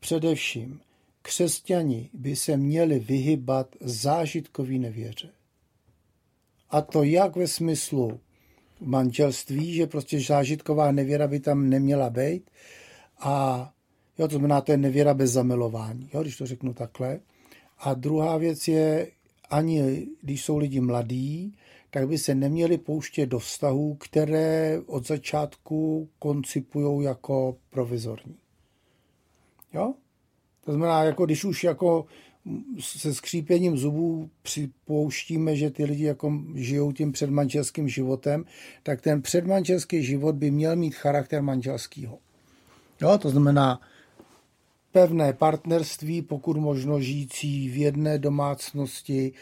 [0.00, 0.80] Především,
[1.22, 5.28] křesťani by se měli vyhybat zážitkový nevěře.
[6.70, 8.20] A to jak ve smyslu
[8.80, 12.50] manželství, že prostě zážitková nevěra by tam neměla být.
[13.20, 13.70] A
[14.18, 17.20] jo, to znamená, to je nevěra bez zamilování, jo, když to řeknu takhle.
[17.78, 19.10] A druhá věc je,
[19.54, 21.56] ani když jsou lidi mladí,
[21.90, 28.36] tak by se neměli pouštět do vztahů, které od začátku koncipují jako provizorní.
[29.74, 29.94] Jo?
[30.64, 32.06] To znamená, jako když už jako
[32.80, 38.44] se skřípěním zubů připouštíme, že ty lidi jako žijou tím předmanželským životem,
[38.82, 42.18] tak ten předmanželský život by měl mít charakter manželského.
[43.00, 43.80] Jo, to znamená
[44.94, 49.32] pevné partnerství, pokud možno žijící v jedné domácnosti,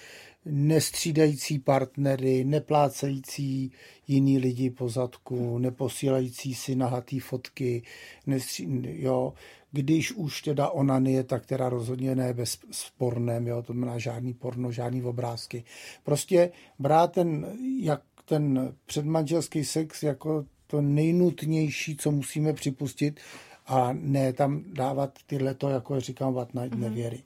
[0.45, 3.73] nestřídající partnery, neplácející
[4.09, 7.83] jiný lidi po zadku, neposílající si nahatý fotky,
[8.27, 9.33] nestří, jo,
[9.73, 14.73] když už teda onanie, tak teda rozhodně ne bez sporném, jo, to znamená žádný porno,
[14.73, 15.65] žádný obrázky.
[16.05, 17.47] Prostě brát ten,
[17.81, 23.21] jak ten předmanželský sex jako to nejnutnější, co musíme připustit
[23.67, 26.79] a ne tam dávat tyhle to, jako říkám, vat na mm-hmm.
[26.79, 27.23] nevěry.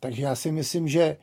[0.00, 1.16] Takže já si myslím, že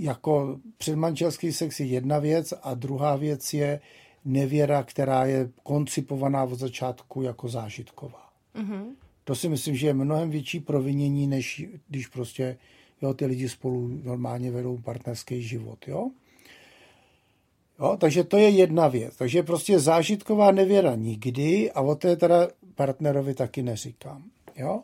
[0.00, 3.80] jako předmanželský sex je jedna věc a druhá věc je
[4.24, 8.30] nevěra, která je koncipovaná od začátku jako zážitková.
[8.54, 8.84] Mm-hmm.
[9.24, 12.58] To si myslím, že je mnohem větší provinění, než když prostě
[13.02, 15.88] jo, ty lidi spolu normálně vedou partnerský život.
[15.88, 16.10] Jo?
[17.80, 19.16] Jo, takže to je jedna věc.
[19.16, 24.22] Takže prostě zážitková nevěra nikdy a o té teda partnerovi taky neříkám.
[24.56, 24.82] Jo?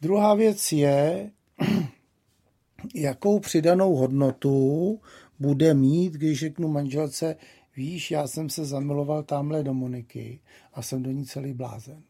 [0.00, 1.30] Druhá věc je,
[2.94, 5.00] jakou přidanou hodnotu
[5.38, 7.36] bude mít, když řeknu manželce,
[7.76, 10.40] víš, já jsem se zamiloval tamhle do Moniky
[10.74, 12.02] a jsem do ní celý blázen.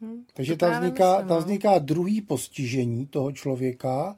[0.00, 1.42] Hmm, Takže tam vzniká, myslím, tam no.
[1.44, 4.16] vzniká druhý postižení toho člověka,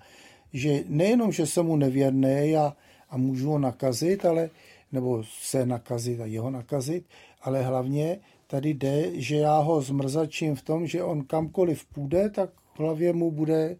[0.52, 2.76] že nejenom, že jsem mu nevěrný a,
[3.10, 4.50] a můžu ho nakazit, ale,
[4.92, 7.06] nebo se nakazit a jeho nakazit,
[7.42, 8.18] ale hlavně
[8.52, 13.12] tady jde, že já ho zmrzačím v tom, že on kamkoliv půjde, tak v hlavě
[13.12, 13.76] mu bude,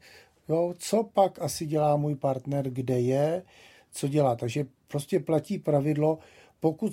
[0.48, 3.42] jo, co pak asi dělá můj partner, kde je,
[3.90, 4.36] co dělá.
[4.36, 6.18] Takže prostě platí pravidlo,
[6.60, 6.92] pokud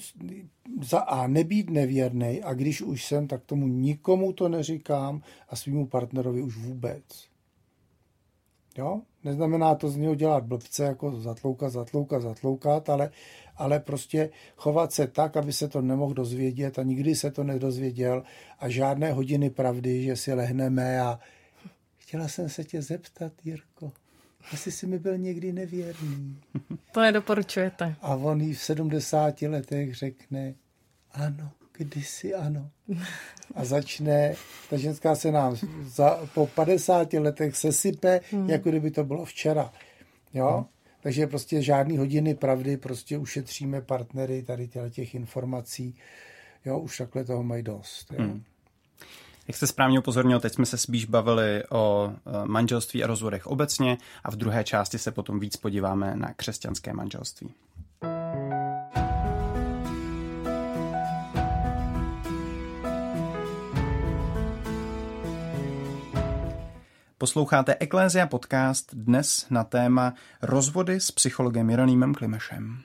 [0.82, 5.88] za A nebýt nevěrný a když už jsem, tak tomu nikomu to neříkám a svýmu
[5.88, 7.04] partnerovi už vůbec.
[8.78, 9.02] Jo?
[9.24, 13.12] Neznamená to z něho dělat blbce, jako zatloukat, zatloukat, zatloukat, ale,
[13.60, 18.24] ale prostě chovat se tak, aby se to nemohl dozvědět a nikdy se to nedozvěděl
[18.60, 21.20] a žádné hodiny pravdy, že si lehneme a
[21.98, 23.92] chtěla jsem se tě zeptat, Jirko,
[24.54, 26.42] asi si mi byl někdy nevěrný.
[26.92, 27.96] To nedoporučujete.
[28.02, 30.54] A on jí v 70 letech řekne,
[31.12, 32.70] ano, kdysi ano.
[33.56, 34.36] A začne,
[34.70, 38.50] ta ženská se nám za, po 50 letech sesype, hmm.
[38.50, 39.74] jako kdyby to bylo včera.
[40.34, 40.52] Jo?
[40.56, 40.79] Hmm.
[41.02, 45.96] Takže prostě žádný hodiny pravdy, prostě ušetříme partnery tady těch informací.
[46.66, 48.12] Jo, už takhle toho mají dost.
[48.12, 48.24] Jo?
[48.24, 48.44] Hmm.
[49.48, 53.98] Jak jste správně upozornil, teď jsme se spíš bavili o e, manželství a rozvodech obecně
[54.24, 57.50] a v druhé části se potom víc podíváme na křesťanské manželství.
[67.22, 72.78] Posloucháte Eklézia podcast dnes na téma rozvody s psychologem Jeronýmem Klimešem.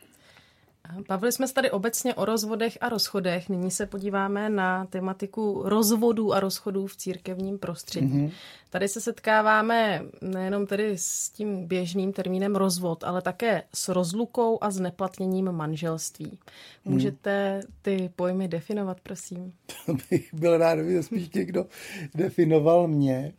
[1.08, 3.48] Bavili jsme se tady obecně o rozvodech a rozchodech.
[3.48, 8.14] Nyní se podíváme na tematiku rozvodů a rozchodů v církevním prostředí.
[8.14, 8.32] Mm-hmm.
[8.70, 14.70] Tady se setkáváme nejenom tedy s tím běžným termínem rozvod, ale také s rozlukou a
[14.70, 16.38] s neplatněním manželství.
[16.84, 19.52] Můžete ty pojmy definovat, prosím?
[19.86, 21.66] To bych byl rád, kdyby spíš někdo
[22.14, 23.32] definoval mě.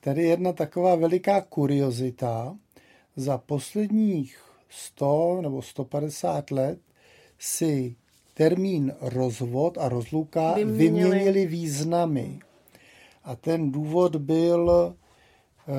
[0.00, 2.56] Tady jedna taková veliká kuriozita.
[3.16, 6.78] Za posledních 100 nebo 150 let
[7.38, 7.96] si
[8.34, 12.38] termín rozvod a rozluka vyměnili, vyměnili významy.
[13.24, 14.94] A ten důvod byl,
[15.68, 15.72] eh,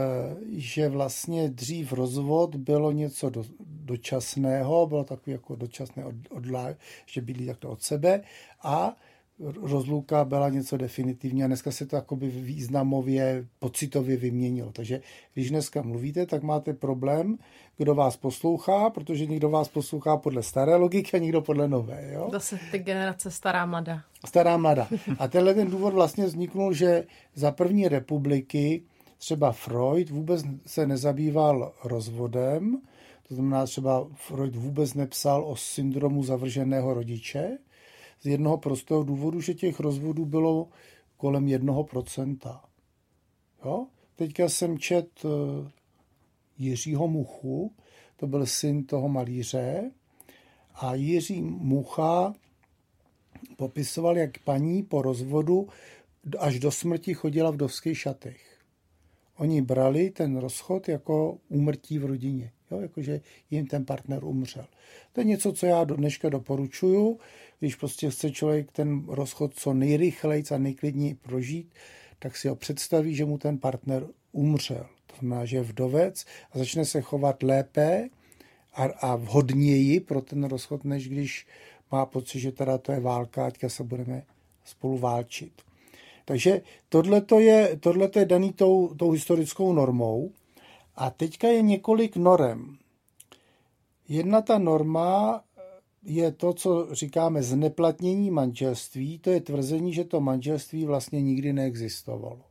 [0.52, 7.46] že vlastně dřív rozvod bylo něco do, dočasného, bylo takový jako dočasné odlá, že byli
[7.46, 8.22] takto od sebe
[8.64, 8.96] a
[9.62, 14.71] rozluka byla něco definitivního a dneska se to jakoby významově, pocitově vyměnilo.
[14.71, 15.02] Takže
[15.34, 17.38] když dneska mluvíte, tak máte problém,
[17.78, 22.10] kdo vás poslouchá, protože někdo vás poslouchá podle staré logiky a někdo podle nové.
[22.13, 22.30] Jo?
[22.32, 24.02] Zase ty generace stará mladá.
[24.25, 24.88] Stará mladá.
[25.19, 28.84] A tenhle ten důvod vlastně vzniknul, že za první republiky
[29.17, 32.82] třeba Freud vůbec se nezabýval rozvodem,
[33.28, 37.58] to znamená třeba Freud vůbec nepsal o syndromu zavrženého rodiče,
[38.22, 40.68] z jednoho prostého důvodu, že těch rozvodů bylo
[41.18, 42.64] kolem jednoho procenta.
[43.66, 43.88] Jo?
[44.16, 45.72] Teďka jsem čet eh,
[46.58, 47.74] Jiřího Muchu,
[48.16, 49.92] to byl syn toho malíře,
[50.76, 52.34] a Jiří Mucha
[53.58, 55.68] popisoval, jak paní po rozvodu
[56.40, 58.60] až do smrti chodila v dovských šatech.
[59.38, 62.82] Oni brali ten rozchod jako úmrtí v rodině, jo?
[62.82, 64.66] jakože jim ten partner umřel.
[65.14, 67.20] To je něco, co já do dneška doporučuju,
[67.60, 71.74] když prostě chce člověk ten rozchod co nejrychleji a nejklidněji prožít,
[72.20, 74.86] tak si ho představí, že mu ten partner umřel.
[75.08, 78.10] To znamená, že je vdovec a začne se chovat lépe
[78.74, 81.48] a, a vhodněji pro ten rozchod, než když
[81.92, 84.24] má pocit, že teda to je válka, teďka se budeme
[84.66, 85.62] spolu válčit.
[86.26, 87.80] Takže tohle je,
[88.16, 90.32] je daný tou, tou historickou normou.
[91.00, 92.78] A teďka je několik norem.
[94.08, 95.44] Jedna ta norma
[96.04, 102.42] je to, co říkáme zneplatnění manželství, to je tvrzení, že to manželství vlastně nikdy neexistovalo.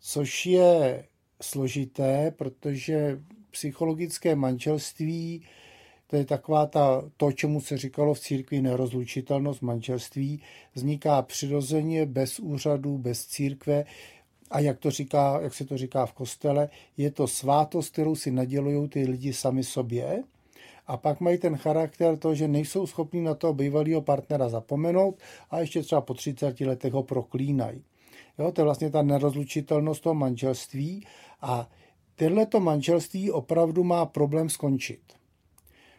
[0.00, 1.04] Což je
[1.42, 5.46] složité, protože psychologické manželství,
[6.06, 10.42] to je taková ta, to, čemu se říkalo v církvi nerozlučitelnost manželství,
[10.74, 13.84] vzniká přirozeně, bez úřadu, bez církve,
[14.54, 18.30] a jak, to říká, jak se to říká v kostele, je to svátost, kterou si
[18.30, 20.22] nadělují ty lidi sami sobě
[20.86, 25.18] a pak mají ten charakter to, že nejsou schopni na toho bývalého partnera zapomenout
[25.50, 27.84] a ještě třeba po 30 letech ho proklínají.
[28.38, 31.06] Jo, to je vlastně ta nerozlučitelnost toho manželství
[31.42, 31.68] a
[32.48, 35.00] to manželství opravdu má problém skončit.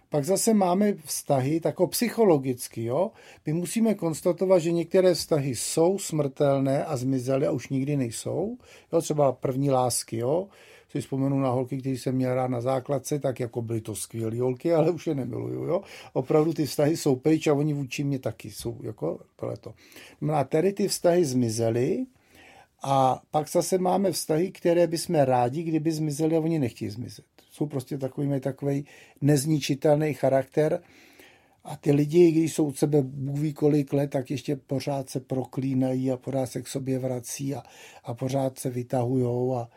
[0.09, 2.83] Pak zase máme vztahy tako psychologicky.
[2.83, 3.11] Jo?
[3.45, 8.57] My musíme konstatovat, že některé vztahy jsou smrtelné a zmizely a už nikdy nejsou.
[8.93, 9.01] Jo?
[9.01, 10.17] Třeba první lásky.
[10.17, 10.47] Jo?
[10.95, 14.41] si vzpomenu na holky, které jsem měl rád na základce, tak jako byly to skvělé
[14.41, 15.63] holky, ale už je nemiluju.
[15.63, 15.81] Jo?
[16.13, 18.77] Opravdu ty vztahy jsou pryč a oni vůči mě taky jsou.
[18.83, 19.73] Jako tohleto.
[20.21, 22.05] No a tady ty vztahy zmizely
[22.83, 27.25] a pak zase máme vztahy, které bychom rádi, kdyby zmizely a oni nechtějí zmizet.
[27.55, 28.85] Jsou prostě takový, mají takový
[29.21, 30.81] nezničitelný charakter,
[31.63, 35.19] a ty lidi, když jsou od sebe Bůh ví kolik let, tak ještě pořád se
[35.19, 37.63] proklínají a pořád se k sobě vrací a,
[38.03, 39.69] a pořád se vytahujou a,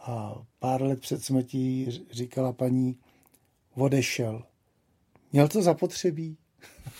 [0.00, 2.98] a pár let před smrtí říkala paní,
[3.74, 4.42] odešel.
[5.32, 6.36] Měl to zapotřebí.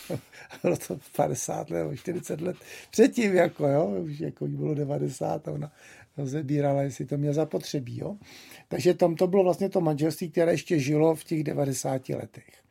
[0.63, 2.57] bylo to 50 let nebo 40 let
[2.91, 5.71] předtím, jako jo, už jako bylo 90 a ona
[6.17, 8.17] rozebírala, jestli to měl zapotřebí, jo.
[8.67, 12.63] Takže tam to bylo vlastně to manželství, které ještě žilo v těch 90 letech.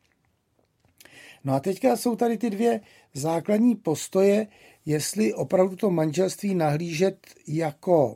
[1.43, 2.81] No a teďka jsou tady ty dvě
[3.13, 4.47] základní postoje,
[4.85, 8.15] jestli opravdu to manželství nahlížet jako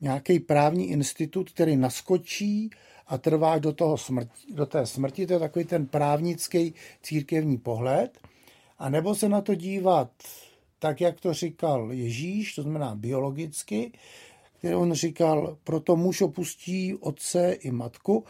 [0.00, 2.70] nějaký právní institut, který naskočí
[3.06, 5.26] a trvá do, toho smrti, do té smrti.
[5.26, 8.18] To je takový ten právnický církevní pohled.
[8.78, 10.10] A nebo se na to dívat
[10.78, 13.92] tak, jak to říkal Ježíš, to znamená biologicky,
[14.58, 18.24] který on říkal, proto muž opustí otce i matku,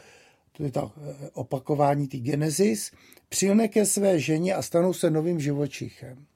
[0.53, 2.93] to je to eh, opakování ty genezis,
[3.29, 6.27] přilne ke své ženě a stanou se novým živočichem.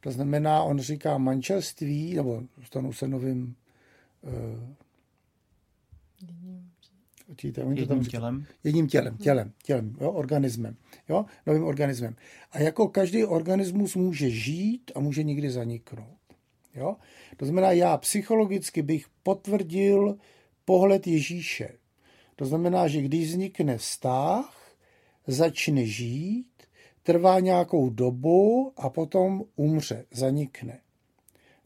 [0.00, 3.56] To znamená, on říká manželství, nebo stanou se novým
[7.44, 8.46] Eh, jedním, jedním tělem?
[8.64, 10.76] Jedním tělem, tělem, tělem, jo, organismem,
[11.08, 12.16] jo, novým organismem.
[12.52, 16.18] A jako každý organismus může žít a může nikdy zaniknout.
[16.74, 16.96] Jo?
[17.36, 20.18] To znamená, já psychologicky bych potvrdil
[20.64, 21.68] pohled Ježíše.
[22.36, 24.74] To znamená, že když vznikne vztah,
[25.26, 26.46] začne žít,
[27.02, 30.80] trvá nějakou dobu a potom umře, zanikne.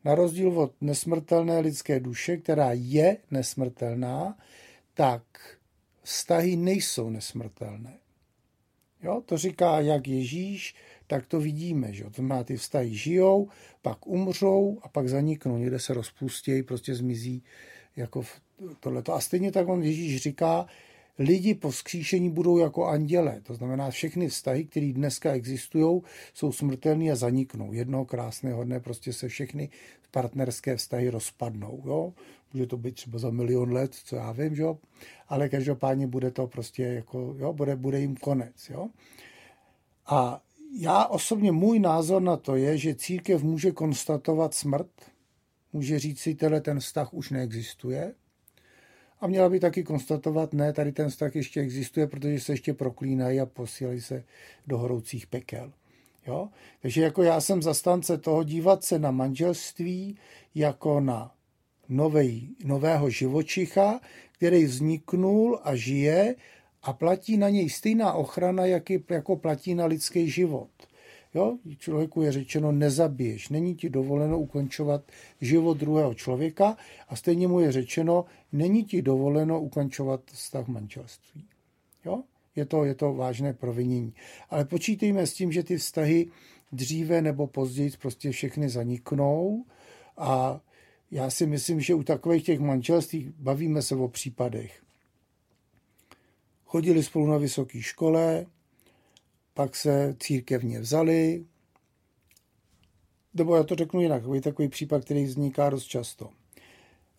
[0.04, 4.38] Na rozdíl od nesmrtelné lidské duše, která je nesmrtelná,
[4.96, 5.22] tak
[6.02, 7.98] vztahy nejsou nesmrtelné.
[9.02, 10.74] Jo, to říká jak Ježíš,
[11.06, 11.92] tak to vidíme.
[11.92, 12.04] Že?
[12.04, 13.48] To znamená, ty vztahy žijou,
[13.82, 15.58] pak umřou a pak zaniknou.
[15.58, 17.42] Někde se rozpustějí, prostě zmizí
[17.96, 18.24] jako
[18.80, 19.14] tohleto.
[19.14, 20.66] A stejně tak on Ježíš říká,
[21.18, 23.40] lidi po vzkříšení budou jako anděle.
[23.42, 26.02] To znamená, všechny vztahy, které dneska existují,
[26.34, 27.72] jsou smrtelné a zaniknou.
[27.72, 29.68] Jednoho krásného dne prostě se všechny
[30.10, 31.82] partnerské vztahy rozpadnou.
[31.86, 32.12] Jo?
[32.52, 34.78] Může to být třeba za milion let, co já vím, jo?
[35.28, 38.70] ale každopádně bude to prostě jako, jo, bude, bude jim konec.
[38.70, 38.88] Jo?
[40.06, 40.42] A
[40.78, 44.90] já osobně, můj názor na to je, že církev může konstatovat smrt,
[45.72, 48.14] může říct si, tenhle ten vztah už neexistuje,
[49.20, 53.40] a měla by taky konstatovat, ne, tady ten vztah ještě existuje, protože se ještě proklínají
[53.40, 54.24] a posílají se
[54.66, 55.72] do horoucích pekel.
[56.26, 56.48] Jo?
[56.82, 60.18] Takže jako já jsem zastánce toho dívat se na manželství
[60.54, 61.35] jako na
[61.88, 64.00] novej, nového živočicha,
[64.32, 66.34] který vzniknul a žije
[66.82, 70.70] a platí na něj stejná ochrana, jak je, jako platí na lidský život.
[71.34, 71.58] Jo?
[71.78, 75.02] Člověku je řečeno, nezabiješ, není ti dovoleno ukončovat
[75.40, 76.76] život druhého člověka
[77.08, 81.44] a stejně mu je řečeno, není ti dovoleno ukončovat vztah manželství.
[82.04, 82.22] Jo?
[82.56, 84.14] Je, to, je to vážné provinění.
[84.50, 86.26] Ale počítejme s tím, že ty vztahy
[86.72, 89.64] dříve nebo později prostě všechny zaniknou
[90.16, 90.60] a
[91.10, 94.82] já si myslím, že u takových těch manželství bavíme se o případech.
[96.64, 98.46] Chodili spolu na vysoké škole,
[99.54, 101.44] pak se církevně vzali,
[103.34, 106.30] nebo já to řeknu jinak, je takový případ, který vzniká dost často.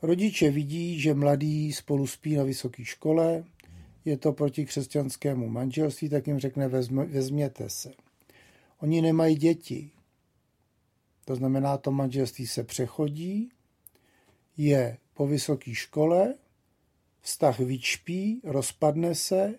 [0.02, 3.44] Rodiče vidí, že mladí spolu spí na vysoké škole,
[4.06, 6.68] je to proti křesťanskému manželství, tak jim řekne,
[7.08, 7.94] vezměte se.
[8.80, 9.92] Oni nemají děti.
[11.26, 13.50] To znamená, to manželství se přechodí,
[14.58, 16.34] je po vysoké škole,
[17.22, 19.56] vztah vyčpí, rozpadne se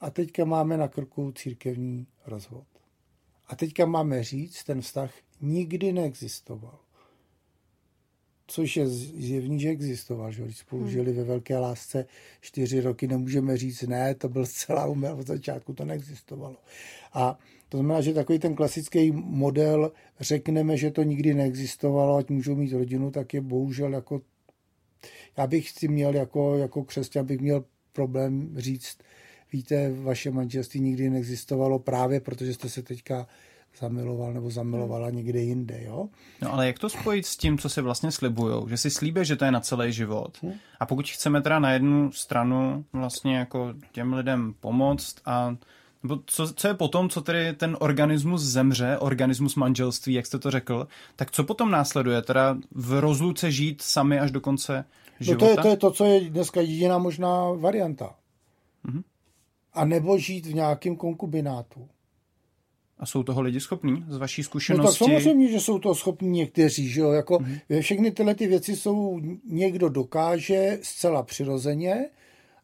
[0.00, 2.66] a teďka máme na krku církevní rozvod.
[3.46, 6.78] A teďka máme říct, ten vztah nikdy neexistoval.
[8.50, 10.90] Což je zjevný, že existoval, že když spolu hmm.
[10.90, 12.06] žili ve velké lásce
[12.40, 16.56] čtyři roky, nemůžeme říct, ne, to byl zcela umel, od začátku to neexistovalo.
[17.12, 22.54] A to znamená, že takový ten klasický model, řekneme, že to nikdy neexistovalo, ať můžou
[22.54, 24.20] mít rodinu, tak je bohužel jako,
[25.36, 28.98] já bych si měl jako, jako křesťan, bych měl problém říct,
[29.52, 33.26] víte, vaše manželství nikdy neexistovalo právě protože jste se teďka
[33.78, 35.16] zamiloval nebo zamilovala hmm.
[35.16, 36.08] někde jinde, jo?
[36.42, 38.68] No ale jak to spojit s tím, co si vlastně slibujou?
[38.68, 40.38] Že si slíbí, že to je na celý život.
[40.42, 40.52] Hmm.
[40.80, 45.56] A pokud chceme teda na jednu stranu vlastně jako těm lidem pomoct a
[46.02, 50.50] nebo co, co je potom, co tedy ten organismus zemře, organismus manželství, jak jste to
[50.50, 52.22] řekl, tak co potom následuje?
[52.22, 54.84] Teda v rozluce žít sami až do konce
[55.20, 55.46] života?
[55.46, 58.14] No to je, to je to, co je dneska jediná možná varianta.
[58.84, 59.02] Mm-hmm
[59.72, 61.88] a nebo žít v nějakém konkubinátu.
[63.00, 64.84] A jsou toho lidi schopní z vaší zkušenosti?
[64.84, 67.80] No tak samozřejmě, že jsou to schopní někteří, že jo, jako mm-hmm.
[67.80, 72.08] všechny tyhle ty věci jsou, někdo dokáže zcela přirozeně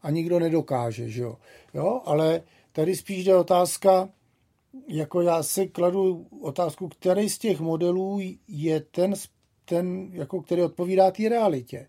[0.02, 1.36] a nikdo nedokáže, že jo,
[1.74, 4.08] jo, ale tady spíš jde otázka,
[4.88, 9.14] jako já si kladu otázku, který z těch modelů je ten,
[9.64, 11.86] ten jako který odpovídá té realitě.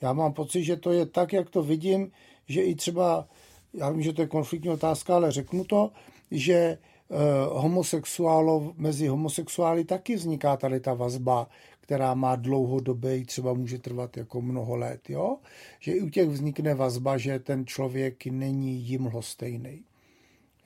[0.00, 2.10] Já mám pocit, že to je tak, jak to vidím,
[2.48, 3.28] že i třeba
[3.74, 5.90] já vím, že to je konfliktní otázka, ale řeknu to,
[6.30, 6.78] že
[7.10, 7.14] eh,
[7.48, 11.48] homosexuálo, mezi homosexuály taky vzniká tady ta vazba,
[11.80, 15.36] která má dlouhodobě, třeba může trvat jako mnoho let, jo?
[15.80, 19.84] Že i u těch vznikne vazba, že ten člověk není jim lhostejný.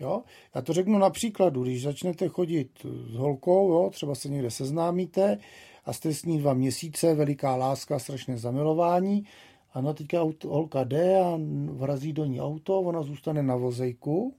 [0.01, 0.23] Jo?
[0.55, 3.91] Já to řeknu na příkladu, když začnete chodit s holkou, jo?
[3.91, 5.39] třeba se někde seznámíte
[5.85, 9.27] a jste s ní dva měsíce, veliká láska, strašné zamilování,
[9.75, 11.41] ano, teďka auto, holka jde a
[11.71, 14.35] vrazí do ní auto, ona zůstane na vozejku,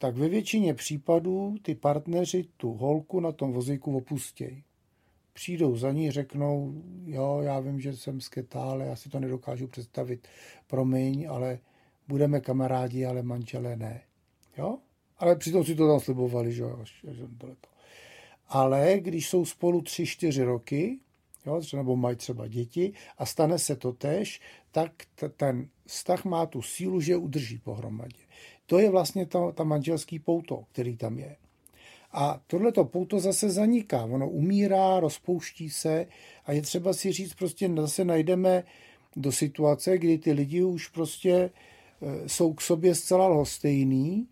[0.00, 4.64] tak ve většině případů ty partneři tu holku na tom vozejku opustějí.
[5.32, 10.28] Přijdou za ní, řeknou, jo, já vím, že jsem sketále, já si to nedokážu představit,
[10.66, 11.58] promiň, ale
[12.08, 14.02] budeme kamarádi, ale manželé ne.
[14.58, 14.78] Jo?
[15.18, 16.84] Ale přitom si to tam slibovali, že jo,
[18.48, 20.98] Ale když jsou spolu tři, čtyři roky,
[21.46, 24.40] jo, nebo mají třeba děti a stane se to tež,
[24.70, 28.30] tak t- ten vztah má tu sílu, že udrží pohromadě.
[28.70, 31.36] To je vlastně ta, ta manželský pouto, který tam je.
[32.12, 34.04] A tohleto pouto zase zaniká.
[34.04, 36.06] Ono umírá, rozpouští se
[36.46, 38.64] a je třeba si říct, prostě zase najdeme
[39.16, 41.50] do situace, kdy ty lidi už prostě e,
[42.28, 44.28] jsou k sobě zcela lhostejný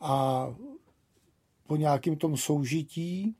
[0.00, 0.46] a
[1.66, 3.34] po nějakém tom soužití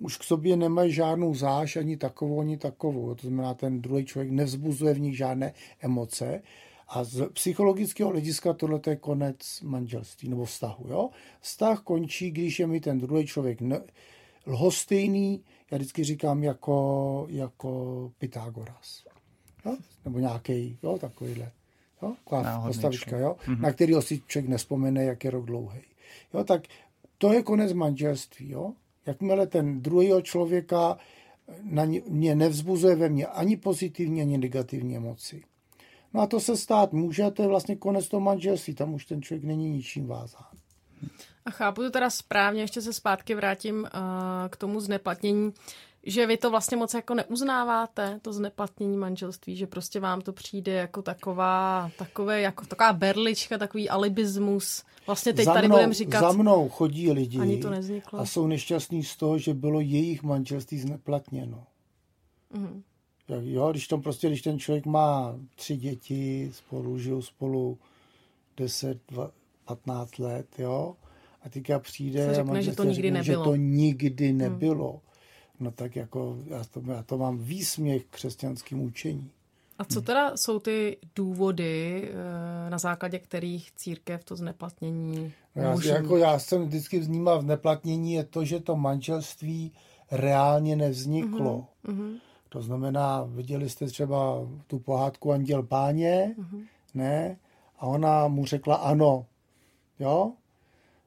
[0.00, 3.14] už k sobě nemají žádnou záž, ani takovou, ani takovou.
[3.14, 6.42] To znamená, ten druhý člověk nevzbuzuje v nich žádné emoce.
[6.94, 10.86] A z psychologického hlediska tohle je konec manželství nebo vztahu.
[10.88, 11.10] Jo?
[11.40, 13.80] Vztah končí, když je mi ten druhý člověk ne,
[14.46, 19.04] lhostejný, já vždycky říkám jako, jako Pythagoras.
[19.66, 19.76] Jo?
[20.04, 21.52] Nebo nějaký, jo, takovýhle.
[22.02, 22.14] Jo?
[22.24, 23.36] Taková postavička, jo?
[23.46, 23.60] Mm-hmm.
[23.60, 25.80] na kterého si člověk nespomene, jak je rok dlouhý.
[26.34, 26.62] Jo, tak
[27.18, 28.50] to je konec manželství.
[28.50, 28.72] Jo?
[29.06, 30.98] Jakmile ten druhého člověka
[31.62, 35.42] na mě nevzbuzuje ve mně ani pozitivní, ani negativní emoci.
[36.14, 39.22] No a to se stát může, to je vlastně konec toho manželství, tam už ten
[39.22, 40.46] člověk není ničím vázán.
[41.44, 43.88] A chápu to teda správně, ještě se zpátky vrátím uh,
[44.50, 45.52] k tomu zneplatnění,
[46.06, 50.72] že vy to vlastně moc jako neuznáváte, to zneplatnění manželství, že prostě vám to přijde
[50.72, 54.84] jako taková, takové, jako taková berlička, takový alibismus.
[55.06, 56.20] Vlastně teď za tady mnou, budeme říkat...
[56.20, 58.20] Za mnou chodí lidi ani to nevzniklo.
[58.20, 61.66] a jsou nešťastní z toho, že bylo jejich manželství zneplatněno.
[62.54, 62.82] Mm.
[63.28, 67.78] Jo, když, to prostě, když ten člověk má tři děti, spolu žijou spolu
[68.56, 68.98] 10,
[69.64, 70.96] 15 let, jo,
[71.42, 73.44] a teďka přijde řekne, že to nikdy řekne, nebylo.
[73.44, 74.38] Že to nikdy hmm.
[74.38, 74.90] nebylo.
[74.90, 75.00] Hmm.
[75.60, 79.30] No tak jako já to, já to mám výsměch křesťanským učení.
[79.78, 85.94] A co teda jsou ty důvody, eh, na základě kterých církev to zneplatnění no já,
[85.94, 89.72] jako já jsem vždycky vnímal v neplatnění je to, že to manželství
[90.10, 91.66] reálně nevzniklo.
[91.86, 92.20] Mm-hmm.
[92.54, 96.66] To znamená, viděli jste třeba tu pohádku Anděl páně, mm-hmm.
[96.94, 97.38] ne?
[97.78, 99.26] A ona mu řekla ano.
[99.98, 100.32] Jo?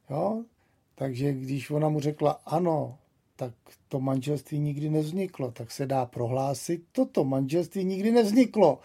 [0.10, 0.44] Jo?
[0.96, 2.98] Takže když ona mu řekla ano,
[3.36, 3.54] tak
[3.88, 5.52] to manželství nikdy nevzniklo.
[5.52, 8.80] Tak se dá prohlásit, toto manželství nikdy nevzniklo.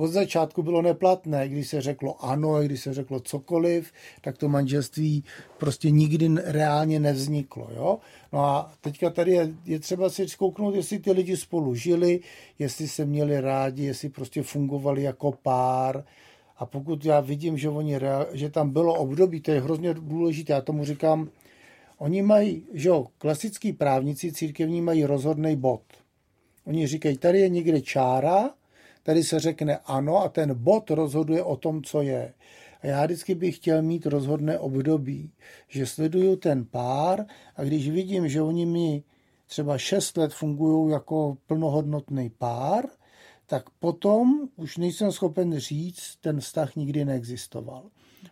[0.00, 5.24] Od začátku bylo neplatné, když se řeklo ano, když se řeklo cokoliv, tak to manželství
[5.58, 7.68] prostě nikdy reálně nevzniklo.
[7.76, 7.98] Jo?
[8.32, 12.20] No a teďka tady je, je třeba si zkouknout, jestli ty lidi spolu žili,
[12.58, 16.04] jestli se měli rádi, jestli prostě fungovali jako pár,
[16.56, 17.98] a pokud já vidím, že, oni,
[18.32, 21.28] že tam bylo období, to je hrozně důležité, já tomu říkám,
[21.98, 25.82] oni mají, že jo, klasický právníci církevní mají rozhodný bod.
[26.66, 28.50] Oni říkají, tady je někde čára,
[29.02, 32.34] tady se řekne ano a ten bod rozhoduje o tom, co je.
[32.82, 35.30] A já vždycky bych chtěl mít rozhodné období,
[35.68, 37.26] že sleduju ten pár
[37.56, 39.02] a když vidím, že oni mi
[39.46, 42.84] třeba 6 let fungují jako plnohodnotný pár,
[43.46, 47.82] tak potom už nejsem schopen říct, ten vztah nikdy neexistoval.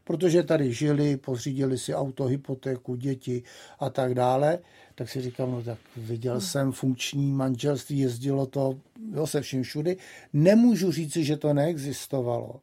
[0.04, 3.42] Protože tady žili, pořídili si auto, hypotéku, děti
[3.78, 4.58] a tak dále,
[4.98, 6.40] tak si říkám, no tak viděl hmm.
[6.40, 8.78] jsem funkční manželství, jezdilo to
[9.14, 9.96] jo, se vším všudy.
[10.32, 12.60] Nemůžu říci, že to neexistovalo.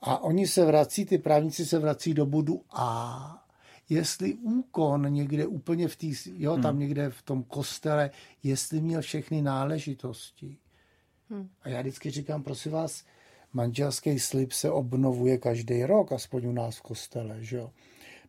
[0.00, 3.42] A oni se vrací, ty právníci se vrací do bodu A.
[3.88, 6.06] Jestli úkon někde úplně v té,
[6.36, 6.80] jo, tam hmm.
[6.80, 8.10] někde v tom kostele,
[8.42, 10.56] jestli měl všechny náležitosti,
[11.30, 11.48] Hmm.
[11.62, 13.04] A já vždycky říkám, prosím vás,
[13.52, 17.70] manželský slib se obnovuje každý rok, aspoň u nás v kostele, že jo.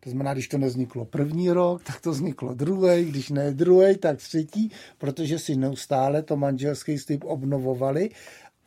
[0.00, 4.18] To znamená, když to nezniklo první rok, tak to vzniklo druhý, když ne druhý, tak
[4.18, 8.10] třetí, protože si neustále to manželský slib obnovovali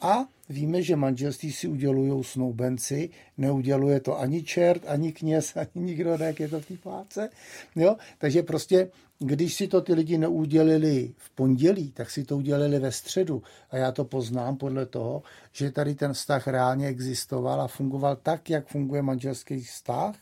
[0.02, 6.10] a víme, že manželství si udělují snoubenci, neuděluje to ani čert, ani kněz, ani nikdo,
[6.10, 7.30] jak je to v té pláce.
[7.76, 7.96] Jo?
[8.18, 12.92] Takže prostě, když si to ty lidi neudělili v pondělí, tak si to udělali ve
[12.92, 13.44] středu.
[13.70, 18.50] A já to poznám podle toho, že tady ten vztah reálně existoval a fungoval tak,
[18.50, 20.16] jak funguje manželský vztah.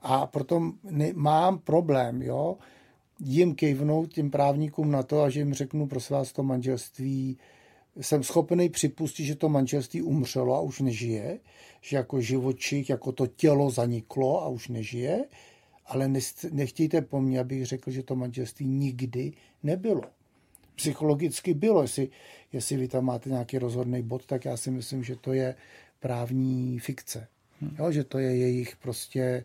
[0.00, 0.72] A proto
[1.14, 2.56] mám problém, jo,
[3.20, 7.38] jim kejvnout těm právníkům na to a že jim řeknu, prosím vás, to manželství
[8.00, 11.38] jsem schopný připustit, že to manželství umřelo a už nežije,
[11.80, 15.24] že jako živočich, jako to tělo zaniklo a už nežije,
[15.86, 16.10] ale
[16.50, 19.32] nechtějte po mně, abych řekl, že to manželství nikdy
[19.62, 20.02] nebylo.
[20.74, 22.08] Psychologicky bylo, jestli,
[22.52, 25.54] jestli vy tam máte nějaký rozhodný bod, tak já si myslím, že to je
[26.00, 27.28] právní fikce.
[27.78, 29.44] Jo, že to je jejich prostě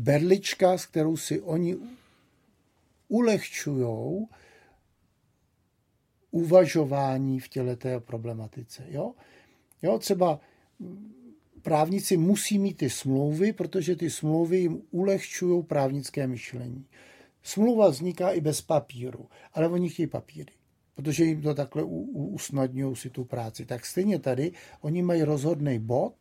[0.00, 1.76] berlička, s kterou si oni
[3.08, 4.28] ulehčujou
[6.30, 8.84] uvažování v těle té problematice.
[8.88, 9.14] Jo?
[9.82, 10.40] Jo, třeba
[11.62, 16.86] právníci musí mít ty smlouvy, protože ty smlouvy jim ulehčují právnické myšlení.
[17.42, 20.52] Smlouva vzniká i bez papíru, ale oni chtějí papíry,
[20.94, 21.82] protože jim to takhle
[22.12, 23.66] usnadňují si tu práci.
[23.66, 26.14] Tak stejně tady oni mají rozhodný bod,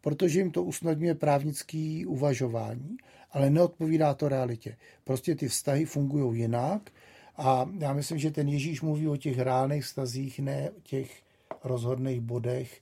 [0.00, 2.98] protože jim to usnadňuje právnický uvažování
[3.30, 4.76] ale neodpovídá to realitě.
[5.04, 6.90] Prostě ty vztahy fungují jinak
[7.36, 11.22] a já myslím, že ten Ježíš mluví o těch reálných vztazích, ne o těch
[11.64, 12.80] rozhodných bodech,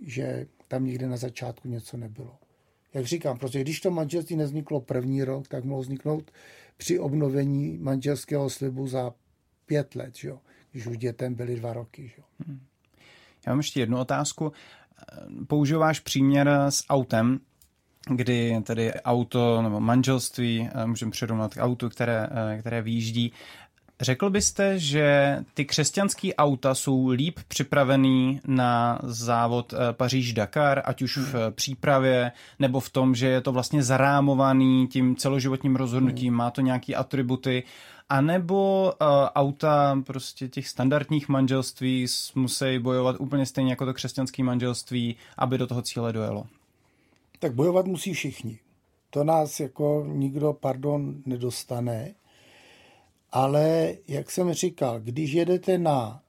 [0.00, 2.36] že tam někde na začátku něco nebylo.
[2.94, 6.30] Jak říkám, prostě když to manželství nevzniklo první rok, tak mohlo vzniknout
[6.76, 9.14] při obnovení manželského slibu za
[9.66, 10.40] pět let, že jo?
[10.72, 12.08] když už dětem byly dva roky.
[12.08, 12.24] Že jo?
[12.46, 12.60] Hmm.
[13.46, 14.52] Já mám ještě jednu otázku.
[15.46, 17.40] Používáš příměr s autem,
[18.10, 23.32] kdy tedy auto nebo manželství eh, můžeme přirovnat k autu, které, eh, které výjíždí.
[24.00, 31.16] Řekl byste, že ty křesťanské auta jsou líp připravený na závod eh, Paříž-Dakar, ať už
[31.16, 36.60] v přípravě, nebo v tom, že je to vlastně zarámovaný tím celoživotním rozhodnutím, má to
[36.60, 37.62] nějaké atributy,
[38.08, 44.44] a nebo uh, auta prostě těch standardních manželství musí bojovat úplně stejně jako to křesťanské
[44.44, 46.46] manželství, aby do toho cíle dojelo?
[47.38, 48.58] Tak bojovat musí všichni.
[49.10, 52.14] To nás jako nikdo, pardon, nedostane.
[53.36, 56.22] Ale, jak jsem říkal, když jedete na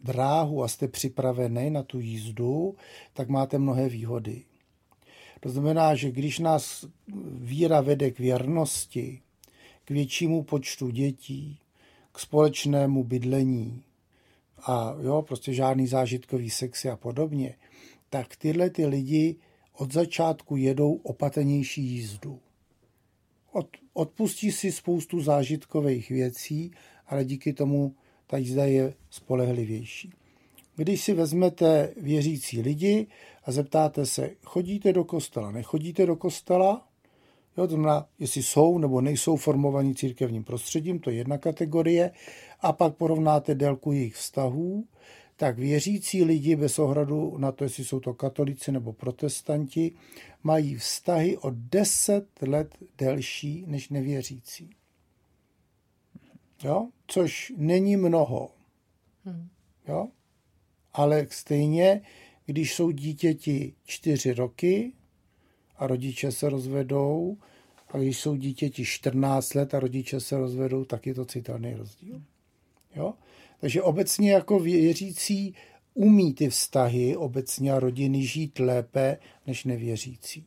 [0.00, 2.76] dráhu a jste připravený na tu jízdu,
[3.12, 4.44] tak máte mnohé výhody.
[5.40, 6.84] To znamená, že když nás
[7.34, 9.20] víra vede k věrnosti,
[9.84, 11.58] k většímu počtu dětí,
[12.12, 13.82] k společnému bydlení
[14.66, 17.54] a jo, prostě žádný zážitkový sexy a podobně,
[18.10, 19.36] tak tyhle ty lidi
[19.72, 22.40] od začátku jedou opatrnější jízdu.
[23.52, 26.70] Od, odpustí si spoustu zážitkových věcí,
[27.06, 27.94] ale díky tomu
[28.26, 30.12] ta jízda je spolehlivější.
[30.76, 33.06] Když si vezmete věřící lidi
[33.44, 36.88] a zeptáte se, chodíte do kostela, nechodíte do kostela,
[37.56, 42.10] Jo, to znamená, jestli jsou nebo nejsou formovaní církevním prostředím, to je jedna kategorie,
[42.60, 44.84] a pak porovnáte délku jejich vztahů,
[45.42, 49.92] tak věřící lidi bez ohradu na to, jestli jsou to katolíci nebo protestanti,
[50.42, 54.70] mají vztahy o deset let delší než nevěřící.
[56.64, 56.88] Jo?
[57.06, 58.50] Což není mnoho.
[59.24, 59.48] Hmm.
[59.88, 60.08] Jo?
[60.92, 62.00] Ale stejně,
[62.46, 64.92] když jsou dítěti čtyři roky
[65.76, 67.36] a rodiče se rozvedou,
[67.88, 72.22] a když jsou dítěti 14 let a rodiče se rozvedou, tak je to citelný rozdíl.
[72.94, 73.14] Jo?
[73.62, 75.54] Takže obecně jako věřící
[75.94, 80.46] umí ty vztahy obecně a rodiny žít lépe než nevěřící.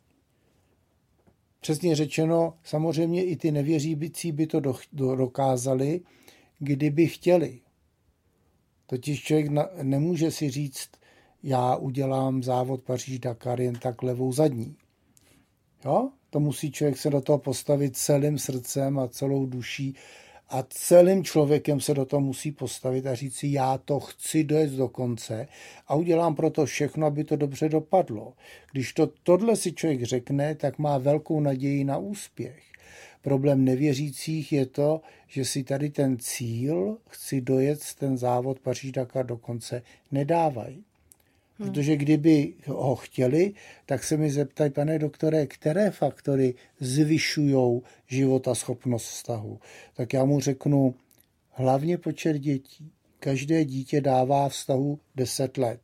[1.60, 4.60] Přesně řečeno, samozřejmě i ty nevěřící by to
[4.96, 6.02] dokázali,
[6.60, 7.60] kdyby chtěli.
[8.86, 9.48] Totiž člověk
[9.82, 10.90] nemůže si říct,
[11.44, 14.76] já udělám závod Paříž-Dakar jen tak levou zadní.
[15.86, 16.10] Jo?
[16.30, 19.96] To musí člověk se do toho postavit celým srdcem a celou duší
[20.50, 24.72] a celým člověkem se do toho musí postavit a říct si, já to chci dojet
[24.72, 25.48] do konce
[25.88, 28.34] a udělám pro to všechno, aby to dobře dopadlo.
[28.72, 32.64] Když to tohle si člověk řekne, tak má velkou naději na úspěch.
[33.22, 39.38] Problém nevěřících je to, že si tady ten cíl, chci dojet ten závod Paříž-Dakar do
[39.38, 39.82] konce,
[40.12, 40.84] nedávají.
[41.60, 41.70] Hmm.
[41.70, 43.54] Protože kdyby ho chtěli,
[43.86, 49.60] tak se mi zeptají, pane doktore, které faktory zvyšují života schopnost vztahu.
[49.96, 50.96] Tak já mu řeknu,
[51.50, 52.92] hlavně počet dětí.
[53.20, 55.82] Každé dítě dává vztahu 10 let.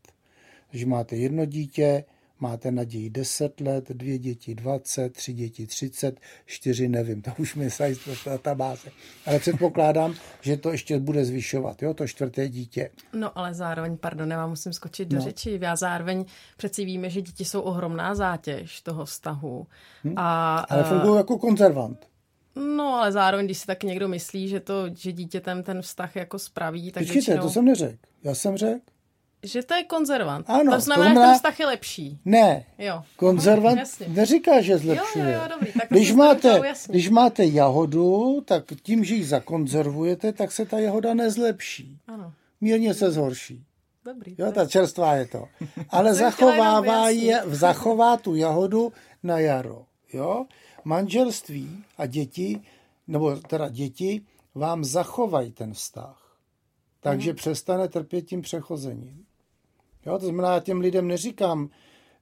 [0.72, 2.03] Takže máte jedno dítě,
[2.42, 7.72] máte naději 10 let, dvě děti 20, tři děti 30, čtyři nevím, to už mi
[7.72, 7.94] se
[8.26, 8.89] databáze.
[9.26, 12.89] Ale předpokládám, že to ještě bude zvyšovat, jo, to čtvrté dítě.
[13.14, 15.24] No ale zároveň, pardon, já vám musím skočit do no.
[15.24, 16.26] řeči, já zároveň
[16.58, 19.68] přeci víme, že děti jsou ohromná zátěž toho vztahu.
[20.04, 20.14] Hm?
[20.18, 22.12] A, ale fungují jako konzervant.
[22.56, 26.39] No, ale zároveň, když si tak někdo myslí, že to, že dítětem ten vztah jako
[26.39, 27.48] spraví, tak Počkejte, většinou...
[27.48, 27.98] to jsem neřekl.
[28.24, 28.92] Já jsem řekl,
[29.44, 30.50] že to je konzervant.
[30.50, 32.20] Ano, to znamená, to znamená, že ten vztah je lepší.
[32.26, 32.66] Ne.
[32.78, 33.04] Jo.
[33.16, 35.26] Konzervant Aha, neříká, že zlepšuje.
[35.26, 35.72] Jo, jo, jo, dobrý.
[35.72, 41.14] Tak když, máte, když máte jahodu, tak tím, že ji zakonzervujete, tak se ta jahoda
[41.14, 42.00] nezlepší.
[42.08, 42.34] Ano.
[42.62, 43.66] Mírně se zhorší.
[44.06, 44.36] Dobrý.
[44.38, 45.48] Jo, ta čerstvá je to.
[45.89, 49.86] Ale zachovává, je, zachová tu jahodu na jaro.
[50.14, 50.46] Jo?
[50.84, 52.62] Manželství a děti,
[53.08, 54.22] nebo teda děti,
[54.56, 56.38] vám zachovají ten vztah.
[57.00, 57.36] Takže hmm.
[57.36, 59.26] přestane trpět tím přechozením.
[60.06, 61.70] Jo, to znamená, já těm lidem neříkám,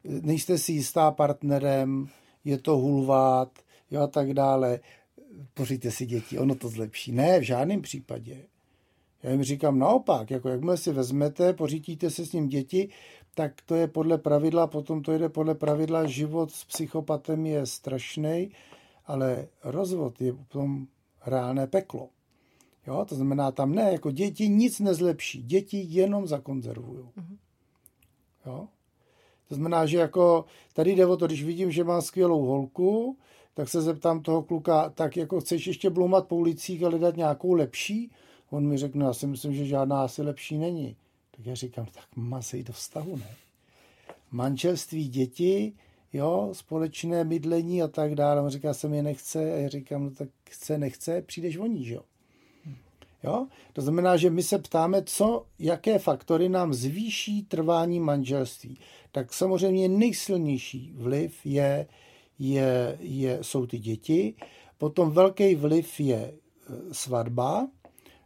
[0.03, 2.07] nejste si jistá partnerem,
[2.45, 3.59] je to hulvát,
[3.91, 4.80] jo, a tak dále.
[5.53, 7.11] Pořiďte si děti, ono to zlepší.
[7.11, 8.45] Ne, v žádném případě.
[9.23, 12.89] Já jim říkám naopak, jako jakmile si vezmete, pořídíte se s ním děti,
[13.36, 18.51] tak to je podle pravidla, potom to jde podle pravidla, život s psychopatem je strašný,
[19.05, 20.88] ale rozvod je potom
[21.25, 22.09] reálné peklo.
[22.88, 27.03] Jo, to znamená, tam ne, jako děti nic nezlepší, děti jenom zakonzervují.
[27.03, 27.38] Mm-hmm.
[28.49, 28.67] Jo?
[29.47, 33.17] To znamená, že jako tady jde o to, když vidím, že má skvělou holku,
[33.53, 37.53] tak se zeptám toho kluka, tak jako chceš ještě bloumat po ulicích a hledat nějakou
[37.53, 38.11] lepší?
[38.49, 40.95] On mi řekne, já si myslím, že žádná asi lepší není.
[41.31, 43.35] Tak já říkám, tak mazej do vztahu, ne?
[44.31, 45.73] Manželství, děti,
[46.13, 48.41] jo, společné bydlení a tak dále.
[48.41, 52.01] On říká, se mi nechce a já říkám, no tak chce, nechce, přijdeš voní, jo.
[53.24, 53.47] Jo?
[53.74, 58.78] To znamená, že my se ptáme, co, jaké faktory nám zvýší trvání manželství.
[59.11, 61.88] Tak samozřejmě nejsilnější vliv je,
[62.39, 64.34] je, je, jsou ty děti,
[64.78, 66.34] potom velký vliv je e,
[66.91, 67.67] svatba,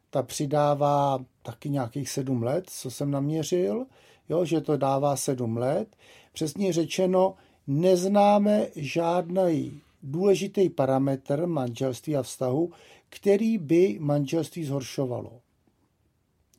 [0.09, 3.85] ta přidává taky nějakých sedm let, co jsem naměřil,
[4.29, 5.95] jo, že to dává sedm let.
[6.33, 7.35] Přesně řečeno,
[7.67, 12.71] neznáme žádný důležitý parametr manželství a vztahu,
[13.15, 15.41] který by manželství zhoršovalo.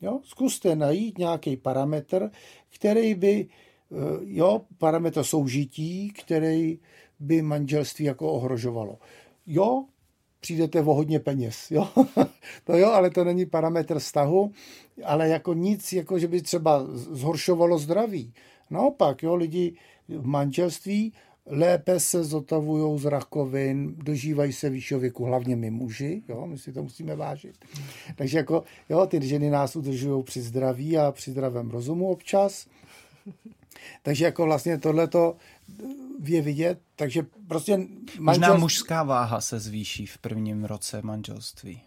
[0.01, 0.19] Jo?
[0.23, 2.31] Zkuste najít nějaký parametr,
[2.75, 3.47] který by,
[3.91, 6.79] eh, jo, parametr soužití, který
[7.19, 8.99] by manželství jako ohrožovalo.
[9.47, 9.85] Jo,
[10.39, 11.87] přijdete o hodně peněz, jo.
[12.63, 14.51] to jo, ale to není parametr vztahu,
[15.03, 18.33] ale jako nic, jako že by třeba zhoršovalo zdraví.
[18.69, 19.77] Naopak, jo, lidi
[20.07, 21.13] v manželství
[21.45, 26.73] lépe se zotavují z rakovin, dožívají se vyššího věku, hlavně my muži, jo, my si
[26.73, 27.65] to musíme vážit.
[28.15, 32.67] Takže jako, jo, ty ženy nás udržují při zdraví a při zdravém rozumu občas.
[34.03, 35.35] Takže jako vlastně tohleto
[36.23, 38.19] je vidět, takže prostě manželství...
[38.19, 41.81] Možná mužská váha se zvýší v prvním roce manželství.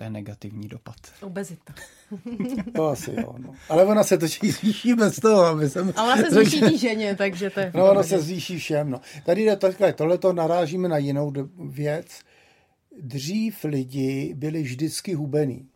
[0.00, 0.96] To je negativní dopad.
[1.22, 1.74] Obezita.
[2.76, 3.34] to asi jo.
[3.38, 3.54] No.
[3.68, 5.92] Ale ona se točí zvýší bez toho, aby jsem...
[5.96, 7.72] Ale ona se zvýší ženě, takže to je...
[7.74, 8.90] No, ono se zvýší všem.
[8.90, 9.00] No.
[9.24, 11.32] Tady jde takhle, tohleto narážíme na jinou
[11.68, 12.06] věc.
[13.02, 15.68] Dřív lidi byli vždycky hubený.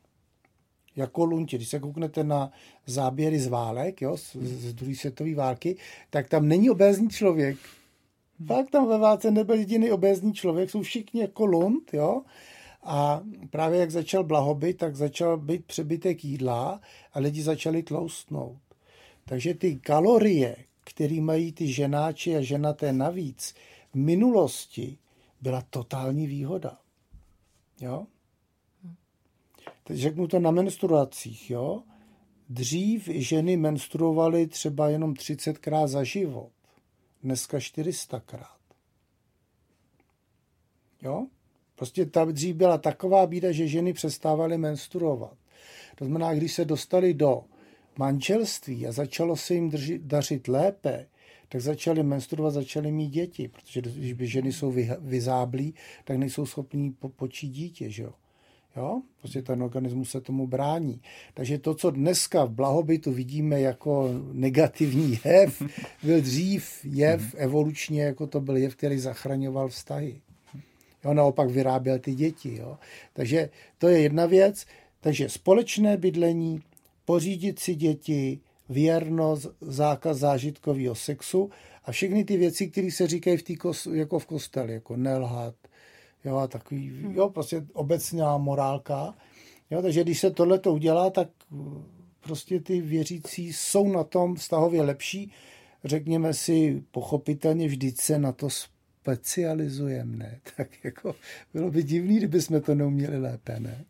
[0.97, 1.57] Jako lunti.
[1.57, 2.53] Když se kouknete na
[2.87, 5.77] záběry z válek, jo, z, z druhé světové války,
[6.11, 7.57] tak tam není obézní člověk.
[8.47, 12.23] Fakt tam ve válce nebyl jediný obézní člověk, jsou všichni jako lund, jo.
[12.85, 16.81] A právě jak začal blahobyt, tak začal být přebytek jídla
[17.13, 18.59] a lidi začali tloustnout.
[19.25, 23.55] Takže ty kalorie, které mají ty ženáči a ženaté navíc,
[23.93, 24.99] v minulosti
[25.41, 26.79] byla totální výhoda.
[27.81, 28.07] Jo?
[29.85, 31.51] Teď řeknu to na menstruacích.
[31.51, 31.83] Jo?
[32.49, 36.53] Dřív ženy menstruovaly třeba jenom 30krát za život.
[37.23, 38.59] Dneska 400krát.
[41.03, 41.27] Jo?
[41.77, 45.37] Prostě ta dřív byla taková bída, že ženy přestávaly menstruovat.
[45.95, 47.45] To znamená, když se dostali do
[47.99, 51.07] manželství a začalo se jim drži, dařit lépe,
[51.49, 56.47] tak začaly menstruovat, začaly mít děti, protože když by ženy jsou vy, vyzáblí, tak nejsou
[56.47, 58.13] schopní po, počít dítě, že jo.
[58.77, 59.03] Jo?
[59.19, 61.01] Prostě ten organismus se tomu brání.
[61.35, 65.63] Takže to, co dneska v blahobytu vidíme jako negativní jev,
[66.03, 67.33] byl dřív jev mhm.
[67.37, 70.21] evolučně, jako to byl jev, který zachraňoval vztahy.
[71.05, 72.57] Jo, naopak vyráběl ty děti.
[72.57, 72.79] Jo.
[73.13, 74.67] Takže to je jedna věc.
[75.01, 76.63] Takže společné bydlení,
[77.05, 81.51] pořídit si děti, věrnost, zákaz zážitkového sexu
[81.85, 85.55] a všechny ty věci, které se říkají v tý kos, jako v kostele, jako nelhat,
[86.25, 87.15] jo, a takový, hmm.
[87.15, 89.15] jo, prostě obecná morálka.
[89.71, 91.29] Jo, takže když se tohle to udělá, tak
[92.21, 95.33] prostě ty věřící jsou na tom vztahově lepší.
[95.85, 98.49] Řekněme si, pochopitelně vždyť se na to
[99.05, 100.41] specializujeme, ne?
[100.57, 101.15] Tak jako
[101.55, 103.85] bylo by divný, kdyby jsme to neuměli lépe, ne?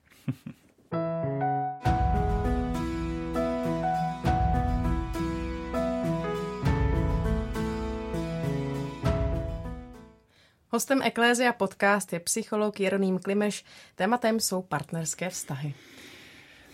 [10.69, 13.65] Hostem Eklézia podcast je psycholog Jeroným Klimeš.
[13.95, 15.75] Tématem jsou partnerské vztahy.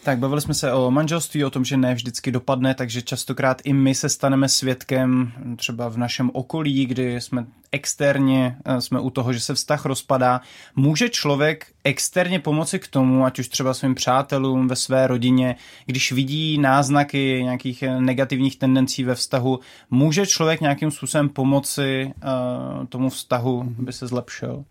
[0.02, 3.72] Tak bavili jsme se o manželství, o tom, že ne vždycky dopadne, takže častokrát i
[3.72, 9.32] my se staneme svědkem třeba v našem okolí, kdy jsme externě, eh, jsme u toho,
[9.32, 10.40] že se vztah rozpadá.
[10.76, 16.12] Může člověk externě pomoci k tomu, ať už třeba svým přátelům ve své rodině, když
[16.12, 23.08] vidí náznaky nějakých eh, negativních tendencí ve vztahu, může člověk nějakým způsobem pomoci uh, tomu
[23.10, 24.64] vztahu, aby se zlepšil?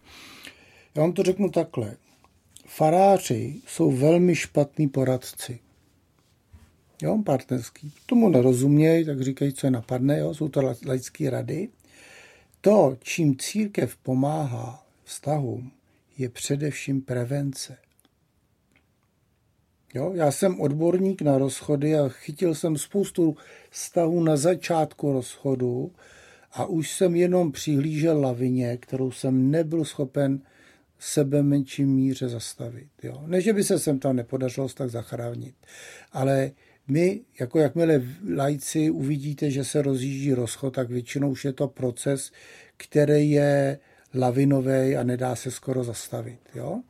[0.96, 1.96] Já vám to řeknu takhle
[2.80, 5.60] faráři jsou velmi špatní poradci.
[7.02, 7.94] Jo, partnerský.
[8.06, 11.70] Tomu nerozumějí, tak říkají, co je napadne, jo, jsou to laické rady.
[12.62, 15.72] To, čím církev pomáhá vztahům,
[16.18, 17.78] je především prevence.
[19.94, 23.38] Jo, já jsem odborník na rozchody a chytil jsem spoustu
[23.70, 25.92] vztahů na začátku rozchodu
[26.52, 30.42] a už jsem jenom přihlížel lavině, kterou jsem nebyl schopen
[31.00, 32.90] sebe menší míře zastavit.
[33.04, 33.24] Jo.
[33.28, 35.56] Ne, že by se sem tam nepodařilo tak zachránit,
[36.12, 36.52] ale
[36.88, 38.02] my, jako jakmile
[38.36, 42.32] lajci uvidíte, že se rozjíždí rozchod, tak většinou už je to proces,
[42.78, 43.80] který je
[44.14, 46.40] lavinový a nedá se skoro zastavit.
[46.56, 46.82] Jo?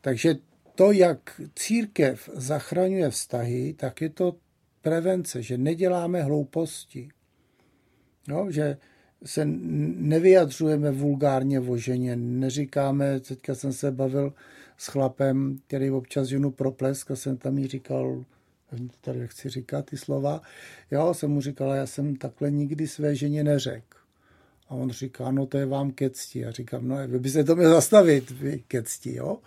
[0.00, 0.34] Takže
[0.74, 4.36] to, jak církev zachraňuje vztahy, tak je to
[4.82, 7.08] prevence, že neděláme hlouposti.
[8.28, 8.46] Jo?
[8.50, 8.76] Že
[9.24, 14.32] se nevyjadřujeme vulgárně o ženě, neříkáme, teďka jsem se bavil
[14.76, 18.24] s chlapem, který občas ženu proplesk a jsem tam jí říkal,
[19.00, 20.42] tady chci říkat ty slova,
[20.90, 23.98] jo, jsem mu říkala, já jsem takhle nikdy své ženě neřekl.
[24.68, 26.46] A on říká, no to je vám ke cti.
[26.46, 29.38] A říkám, no vy byste to měl zastavit, vy ke cti, jo?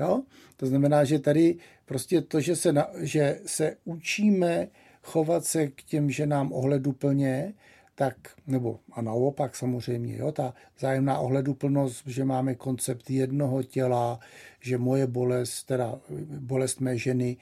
[0.00, 0.22] jo?
[0.56, 1.56] To znamená, že tady
[1.86, 4.68] prostě to, že se, na, že se učíme
[5.02, 7.54] chovat se k těm ženám ohleduplně,
[7.94, 8.16] tak,
[8.46, 14.18] nebo a naopak samozřejmě, jo, ta zájemná ohleduplnost, že máme koncept jednoho těla,
[14.60, 16.00] že moje bolest, teda
[16.40, 17.36] bolest mé ženy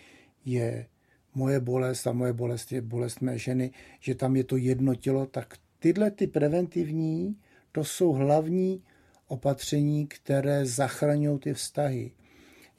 [0.45, 0.87] je
[1.35, 5.27] moje bolest a moje bolest je bolest mé ženy, že tam je to jedno tělo,
[5.27, 7.37] tak tyhle ty preventivní,
[7.73, 8.83] to jsou hlavní
[9.29, 12.11] opatření, které zachraňují ty vztahy.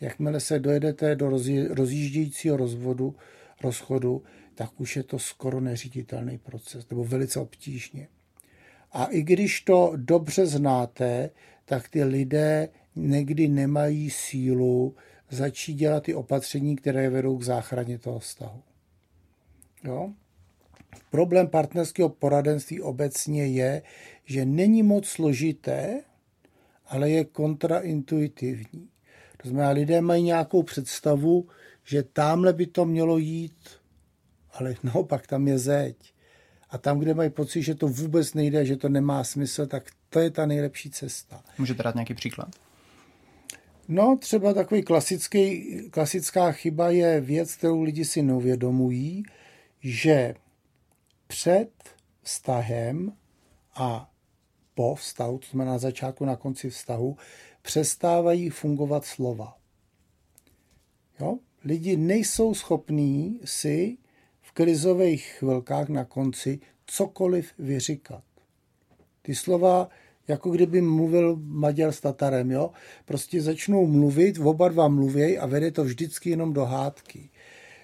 [0.01, 1.29] Jakmile se dojedete do
[1.69, 3.15] rozjíždějícího rozvodu,
[3.63, 4.23] rozchodu,
[4.55, 8.07] tak už je to skoro neříditelný proces, nebo velice obtížně.
[8.91, 11.29] A i když to dobře znáte,
[11.65, 14.95] tak ty lidé někdy nemají sílu
[15.29, 18.61] začít dělat ty opatření, které vedou k záchraně toho vztahu.
[19.83, 20.13] Jo?
[21.11, 23.81] Problém partnerského poradenství obecně je,
[24.25, 26.01] že není moc složité,
[26.85, 28.89] ale je kontraintuitivní.
[29.41, 31.47] To znamená, lidé mají nějakou představu,
[31.83, 33.82] že tamhle by to mělo jít,
[34.53, 36.13] ale naopak tam je zeď.
[36.69, 40.19] A tam, kde mají pocit, že to vůbec nejde, že to nemá smysl, tak to
[40.19, 41.43] je ta nejlepší cesta.
[41.57, 42.49] Můžete dát nějaký příklad?
[43.87, 49.23] No, třeba takový klasický, klasická chyba je věc, kterou lidi si neuvědomují,
[49.79, 50.35] že
[51.27, 51.69] před
[52.21, 53.13] vztahem
[53.75, 54.11] a
[54.75, 57.17] po vztahu, to znamená na začátku, na konci vztahu,
[57.61, 59.57] přestávají fungovat slova.
[61.19, 61.37] Jo?
[61.63, 63.97] Lidi nejsou schopní si
[64.53, 68.23] krizových chvilkách na konci cokoliv vyříkat.
[69.21, 69.89] Ty slova,
[70.27, 72.71] jako kdyby mluvil Maďar s Tatarem, jo?
[73.05, 77.29] prostě začnou mluvit, oba dva mluvěj a vede to vždycky jenom do hádky.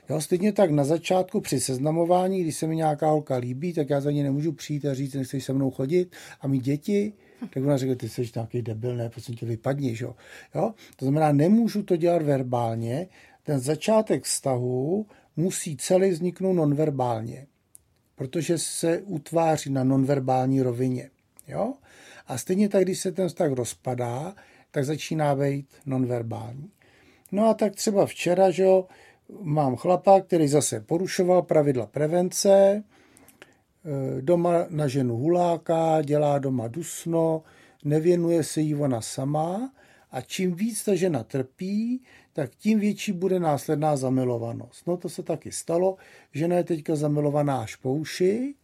[0.09, 4.01] Jo, stejně tak na začátku při seznamování, když se mi nějaká holka líbí, tak já
[4.01, 7.13] za ní nemůžu přijít a říct, nechceš se mnou chodit a mít děti,
[7.53, 10.15] tak ona řekne, ty jsi nějaký debil, ne, prosím tě, vypadni, jo?
[10.55, 10.74] jo.
[10.95, 13.07] To znamená, nemůžu to dělat verbálně,
[13.43, 15.05] ten začátek vztahu
[15.36, 17.47] musí celý vzniknout nonverbálně,
[18.15, 21.09] protože se utváří na nonverbální rovině.
[21.47, 21.73] Jo?
[22.27, 24.36] A stejně tak, když se ten vztah rozpadá,
[24.71, 26.71] tak začíná být nonverbální.
[27.32, 28.88] No a tak třeba včera, že jo,
[29.41, 32.84] mám chlapa, který zase porušoval pravidla prevence, e,
[34.21, 37.43] doma na ženu huláka, dělá doma dusno,
[37.84, 39.71] nevěnuje se jí ona sama
[40.11, 42.01] a čím víc ta žena trpí,
[42.40, 44.88] tak tím větší bude následná zamilovanost.
[44.88, 45.98] No to se taky stalo,
[46.34, 48.56] žena je teďka zamilovaná až po uši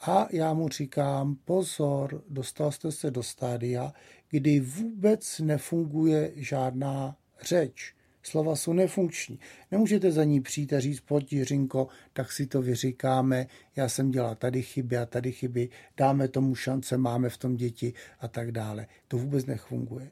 [0.00, 3.92] a já mu říkám, pozor, dostal jste se do stádia,
[4.30, 7.94] kdy vůbec nefunguje žádná řeč.
[8.22, 9.38] Slova jsou nefunkční.
[9.70, 13.46] Nemůžete za ní přijít a říct, pojď Jiřinko, tak si to vyříkáme,
[13.76, 17.92] já jsem dělal tady chyby a tady chyby, dáme tomu šance, máme v tom děti
[18.20, 18.86] a tak dále.
[19.08, 20.10] To vůbec nefunguje.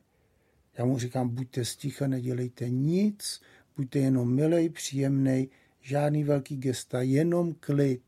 [0.78, 3.40] Já mu říkám, buďte sticha, nedělejte nic,
[3.76, 5.48] buďte jenom milej, příjemnej,
[5.80, 8.02] žádný velký gesta, jenom klid,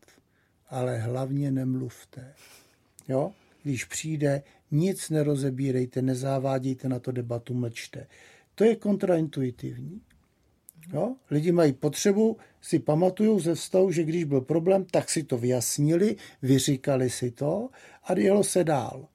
[0.68, 2.34] ale hlavně nemluvte.
[3.08, 3.32] Jo?
[3.62, 8.06] Když přijde, nic nerozebírejte, nezávádějte na to debatu, mlčte.
[8.54, 10.00] To je kontraintuitivní.
[10.92, 11.16] Jo?
[11.30, 16.16] Lidi mají potřebu, si pamatují ze vztahu, že když byl problém, tak si to vyjasnili,
[16.42, 17.68] vyříkali si to
[18.04, 19.08] a jelo se dál.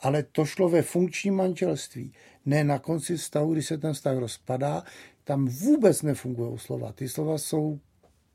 [0.00, 2.12] Ale to šlo ve funkčním manželství.
[2.46, 4.82] Ne na konci vztahu, když se ten vztah rozpadá,
[5.24, 6.92] tam vůbec nefungují slova.
[6.92, 7.78] Ty slova jsou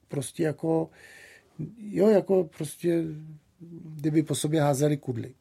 [0.07, 0.89] prostě jako,
[1.77, 3.03] jo, jako prostě,
[3.95, 5.33] kdyby po sobě házeli kudly.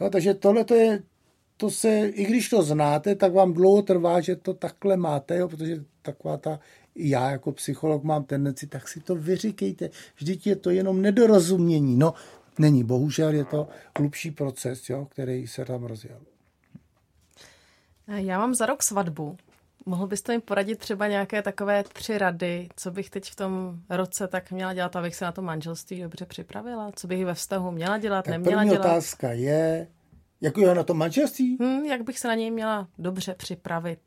[0.00, 1.02] Jo, takže tohle to je
[1.60, 5.48] to se, i když to znáte, tak vám dlouho trvá, že to takhle máte, jo,
[5.48, 6.60] protože taková ta,
[6.94, 9.90] já jako psycholog mám tendenci, tak si to vyříkejte.
[10.16, 11.96] Vždyť je to jenom nedorozumění.
[11.96, 12.14] No,
[12.58, 16.20] není, bohužel je to hlubší proces, jo, který se tam rozjel.
[18.16, 19.36] Já mám za rok svatbu.
[19.86, 24.28] Mohl byste mi poradit třeba nějaké takové tři rady, co bych teď v tom roce
[24.28, 26.92] tak měla dělat, abych se na to manželství dobře připravila?
[26.92, 28.84] Co bych ve vztahu měla dělat, tak neměla první dělat?
[28.84, 29.86] otázka je,
[30.40, 31.56] jako je na to manželství?
[31.60, 34.00] Hmm, jak bych se na něj měla dobře připravit?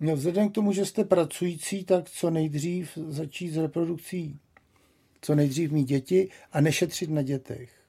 [0.00, 4.38] No vzhledem k tomu, že jste pracující, tak co nejdřív začít s reprodukcí.
[5.20, 7.79] Co nejdřív mít děti a nešetřit na dětech.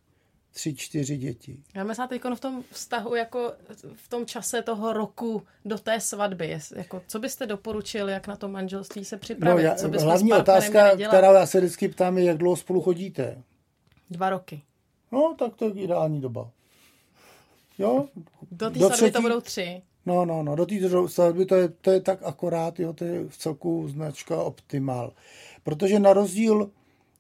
[0.54, 1.58] Tři, čtyři děti.
[1.76, 3.54] Já myslím teď v tom vztahu, jako
[3.96, 8.48] v tom čase toho roku do té svatby, jako, co byste doporučil, jak na to
[8.48, 9.64] manželství se připravit?
[9.64, 13.44] No, já, co hlavní otázka, kterou já se vždycky ptám, je, jak dlouho spolu chodíte?
[14.10, 14.62] Dva roky.
[15.12, 16.50] No, tak to je ideální doba.
[17.78, 18.08] Jo?
[18.52, 19.12] Do té svatby třetí...
[19.12, 19.82] to budou tři.
[20.06, 20.76] No, no, no, do té
[21.08, 25.14] svatby to je, to je tak akorát, jo, to je v celku značka optimal.
[25.64, 26.72] Protože na rozdíl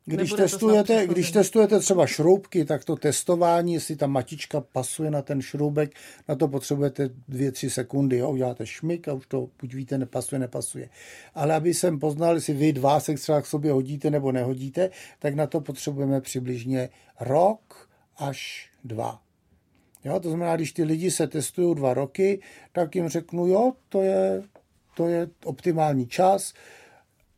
[0.05, 5.41] když testujete, když testujete třeba šroubky, tak to testování, jestli ta matička pasuje na ten
[5.41, 5.95] šroubek,
[6.27, 8.17] na to potřebujete dvě, tři sekundy.
[8.17, 8.31] Jo?
[8.31, 10.89] Uděláte šmik a už to buď víte, nepasuje, nepasuje.
[11.35, 14.89] Ale aby jsem poznal, jestli vy dva se třeba k sobě hodíte nebo nehodíte,
[15.19, 16.89] tak na to potřebujeme přibližně
[17.19, 19.21] rok až dva.
[20.03, 20.19] Jo?
[20.19, 22.41] To znamená, když ty lidi se testují dva roky,
[22.71, 24.43] tak jim řeknu, jo, to je,
[24.95, 26.53] to je optimální čas,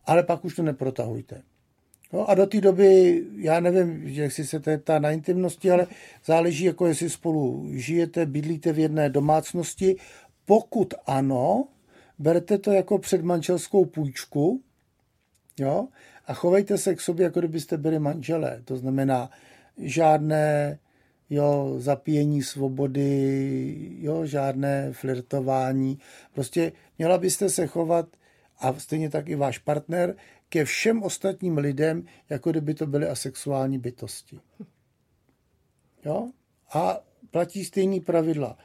[0.06, 1.42] ale pak už to neprotahujte.
[2.14, 5.88] No a do té doby, já nevím, jestli se to ptá na intimnosti, ale
[6.26, 9.96] záleží, jako jestli spolu žijete, bydlíte v jedné domácnosti.
[10.46, 11.68] Pokud ano,
[12.20, 14.62] berte to jako předmanželskou půjčku
[15.60, 15.88] jo,
[16.26, 18.62] a chovejte se k sobě, jako kdybyste byli manželé.
[18.66, 19.30] To znamená
[19.78, 20.80] žádné
[21.30, 26.00] jo, zapíjení svobody, jo, žádné flirtování.
[26.34, 28.06] Prostě měla byste se chovat
[28.60, 30.16] a stejně tak i váš partner
[30.54, 34.40] ke všem ostatním lidem, jako kdyby to byly asexuální bytosti.
[36.06, 36.32] Jo?
[36.74, 37.00] A
[37.32, 38.58] platí stejný pravidla.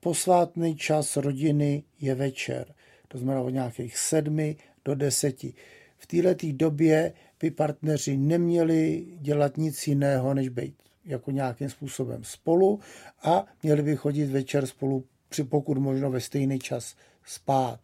[0.00, 2.74] Posvátný čas rodiny je večer.
[3.08, 5.54] To znamená od nějakých sedmi do deseti.
[5.98, 10.74] V této době by partneři neměli dělat nic jiného, než být
[11.04, 12.80] jako nějakým způsobem spolu
[13.22, 15.04] a měli by chodit večer spolu,
[15.48, 17.80] pokud možno ve stejný čas spát.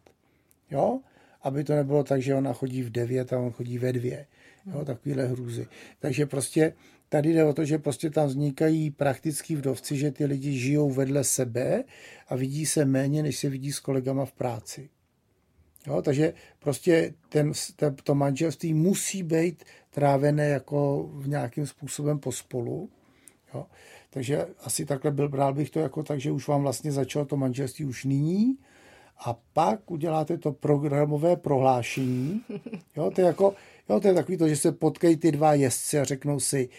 [0.71, 1.01] Jo?
[1.41, 4.25] Aby to nebylo tak, že ona chodí v devět a on chodí ve dvě.
[4.65, 5.67] Jo, takovýhle hrůzy.
[5.99, 6.73] Takže prostě
[7.09, 11.23] tady jde o to, že prostě tam vznikají praktický vdovci, že ty lidi žijou vedle
[11.23, 11.83] sebe
[12.27, 14.89] a vidí se méně, než se vidí s kolegama v práci.
[15.87, 22.89] Jo, takže prostě ten, ten, to manželství musí být trávené jako v nějakým způsobem pospolu.
[23.53, 23.65] Jo.
[24.09, 27.37] Takže asi takhle byl, bral bych to jako tak, že už vám vlastně začalo to
[27.37, 28.57] manželství už nyní
[29.25, 32.41] a pak uděláte to programové prohlášení.
[32.95, 33.53] Jo, to je jako,
[33.89, 36.69] jo, to je takový to, že se potkají ty dva jezdci a řeknou si,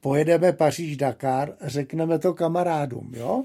[0.00, 3.44] pojedeme Paříž-Dakar, řekneme to kamarádům, jo?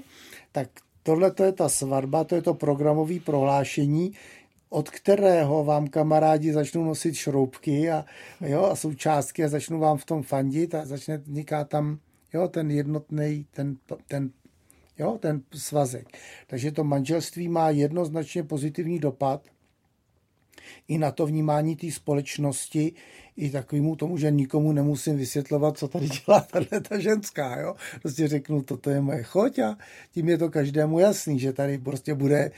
[0.52, 0.68] Tak
[1.02, 4.12] tohle to je ta svatba, to je to programové prohlášení,
[4.70, 8.04] od kterého vám kamarádi začnou nosit šroubky a,
[8.40, 11.98] jo, a součástky a začnou vám v tom fandit a začne vzniká tam
[12.34, 13.76] jo, ten jednotný, ten,
[14.08, 14.30] ten
[14.98, 16.08] jo, ten svazek.
[16.46, 19.42] Takže to manželství má jednoznačně pozitivní dopad
[20.88, 22.92] i na to vnímání té společnosti,
[23.36, 27.60] i takovému tomu, že nikomu nemusím vysvětlovat, co tady dělá tahle ta ženská.
[27.60, 27.74] Jo?
[28.02, 29.78] Prostě řeknu, toto je moje choť a
[30.12, 32.50] tím je to každému jasný, že tady prostě bude,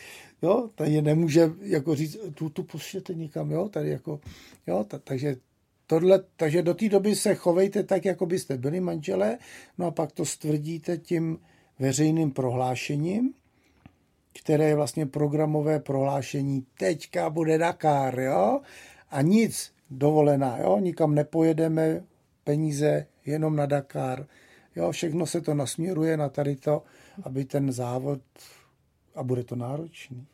[0.43, 4.21] jo, tady nemůže jako říct, tu, tu poštěte někam, jo, tady jako,
[4.67, 5.37] jo, ta, takže
[5.89, 9.39] Tohle, takže do té doby se chovejte tak, jako byste byli manželé,
[9.79, 11.39] no a pak to stvrdíte tím,
[11.79, 13.35] veřejným prohlášením,
[14.41, 18.61] které je vlastně programové prohlášení teďka bude Dakar, jo?
[19.11, 20.79] A nic, dovolená, jo?
[20.79, 22.03] Nikam nepojedeme,
[22.45, 24.27] peníze jenom na Dakar.
[24.77, 26.83] Jo, všechno se to nasměruje na tady to,
[27.23, 28.21] aby ten závod,
[29.15, 30.27] a bude to náročný.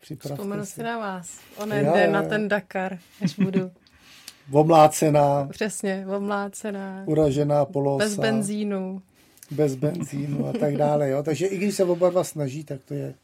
[0.00, 1.40] Připravte Vzpomenu si na vás.
[1.56, 3.70] Onen jo, den na ten Dakar, až budu.
[4.52, 5.46] Omlácená.
[5.50, 7.04] Přesně, omlácená.
[7.06, 8.04] Uražená polosa.
[8.04, 9.02] Bez benzínu
[9.50, 11.10] bez benzínu a tak dále.
[11.10, 11.22] Jo?
[11.22, 13.14] Takže i když se oba dva snaží, tak to je,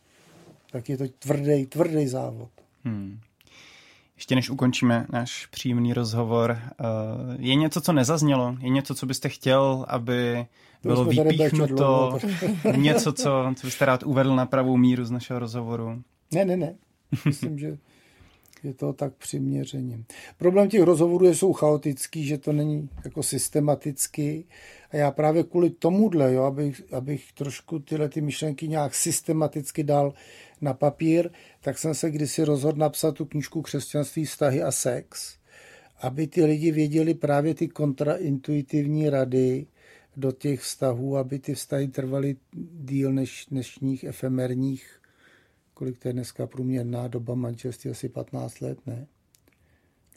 [0.70, 2.51] tak je to tvrdý, tvrdý závod.
[2.85, 3.18] Hmm.
[4.16, 6.85] Ještě než ukončíme náš příjemný rozhovor, eh,
[7.39, 8.57] je něco, co nezaznělo?
[8.61, 10.47] Je něco, co byste chtěl, aby
[10.83, 12.18] to bylo vypíchnuto?
[12.77, 16.03] něco, co, co byste rád uvedl na pravou míru z našeho rozhovoru?
[16.35, 16.74] Ne, ne, ne.
[17.24, 17.79] Myslím, že
[18.64, 20.04] je to tak přiměřeně.
[20.38, 24.44] Problém těch rozhovorů je, jsou chaotický, že to není jako systematicky
[24.90, 30.14] a já právě kvůli tomuhle, jo, abych, abych trošku tyhle ty myšlenky nějak systematicky dal
[30.61, 31.30] na papír,
[31.61, 35.38] tak jsem se kdysi rozhodl napsat tu knížku Křesťanství, vztahy a sex,
[36.00, 39.66] aby ty lidi věděli právě ty kontraintuitivní rady
[40.16, 42.36] do těch vztahů, aby ty vztahy trvaly
[42.80, 45.00] díl než dnešních efemerních
[45.77, 49.07] kolik to je dneska průměrná doba manželství, asi 15 let, ne?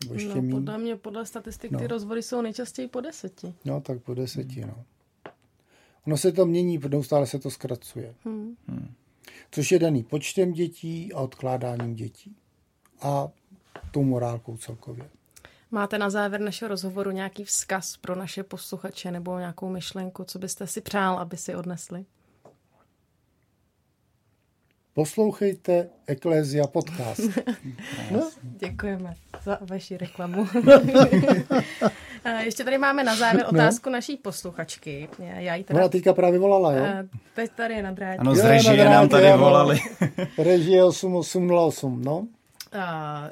[0.03, 1.79] Nebo ještě no, podle mě, podle statistik, no.
[1.79, 3.53] ty rozvody jsou nejčastěji po deseti.
[3.65, 4.69] No, tak po deseti, hmm.
[4.69, 4.85] no.
[6.07, 8.15] Ono se to mění, neustále se to zkracuje.
[8.25, 8.55] Hmm.
[8.67, 8.93] Hmm.
[9.51, 12.35] Což je daný počtem dětí a odkládáním dětí.
[13.01, 13.29] A
[13.91, 15.09] tou morálkou celkově.
[15.71, 20.67] Máte na závěr našeho rozhovoru nějaký vzkaz pro naše posluchače nebo nějakou myšlenku, co byste
[20.67, 22.05] si přál, aby si odnesli?
[24.93, 27.21] Poslouchejte Eklézia podcast.
[28.11, 28.29] no?
[28.41, 29.13] Děkujeme
[29.43, 30.47] za vaši reklamu.
[32.43, 33.49] Ještě tady máme na závěr no.
[33.49, 33.93] otázku no.
[33.93, 35.09] naší posluchačky.
[35.19, 35.79] Já jí teda...
[35.79, 36.85] Ona teďka právě volala, jo?
[37.35, 38.19] Teď tady je na drátě.
[38.19, 39.79] Ano, z režie nám tady volali.
[40.37, 42.27] režie 8808, no.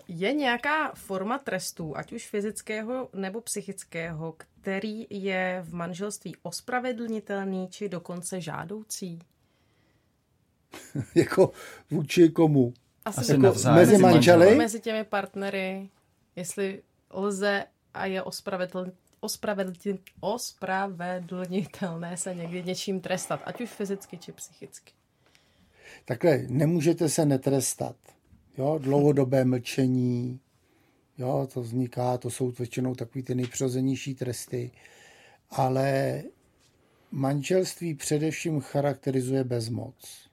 [0.07, 7.89] Je nějaká forma trestu, ať už fyzického nebo psychického, který je v manželství ospravedlnitelný či
[7.89, 9.19] dokonce žádoucí?
[11.15, 11.51] jako
[11.91, 12.74] vůči komu?
[13.05, 14.55] Asi Asi jako mezi manželi?
[14.55, 15.89] Mezi těmi partnery,
[16.36, 16.82] jestli
[17.13, 18.91] lze a je ospravedlnitelné,
[20.20, 24.93] ospravedlnitelné se někdy něčím trestat, ať už fyzicky či psychicky.
[26.05, 27.95] Takhle, nemůžete se netrestat.
[28.57, 30.39] Jo, dlouhodobé mlčení,
[31.18, 34.72] jo, to vzniká, to jsou většinou takový ty nejpřirozenější tresty,
[35.49, 36.24] ale
[37.11, 40.26] manželství především charakterizuje bezmoc.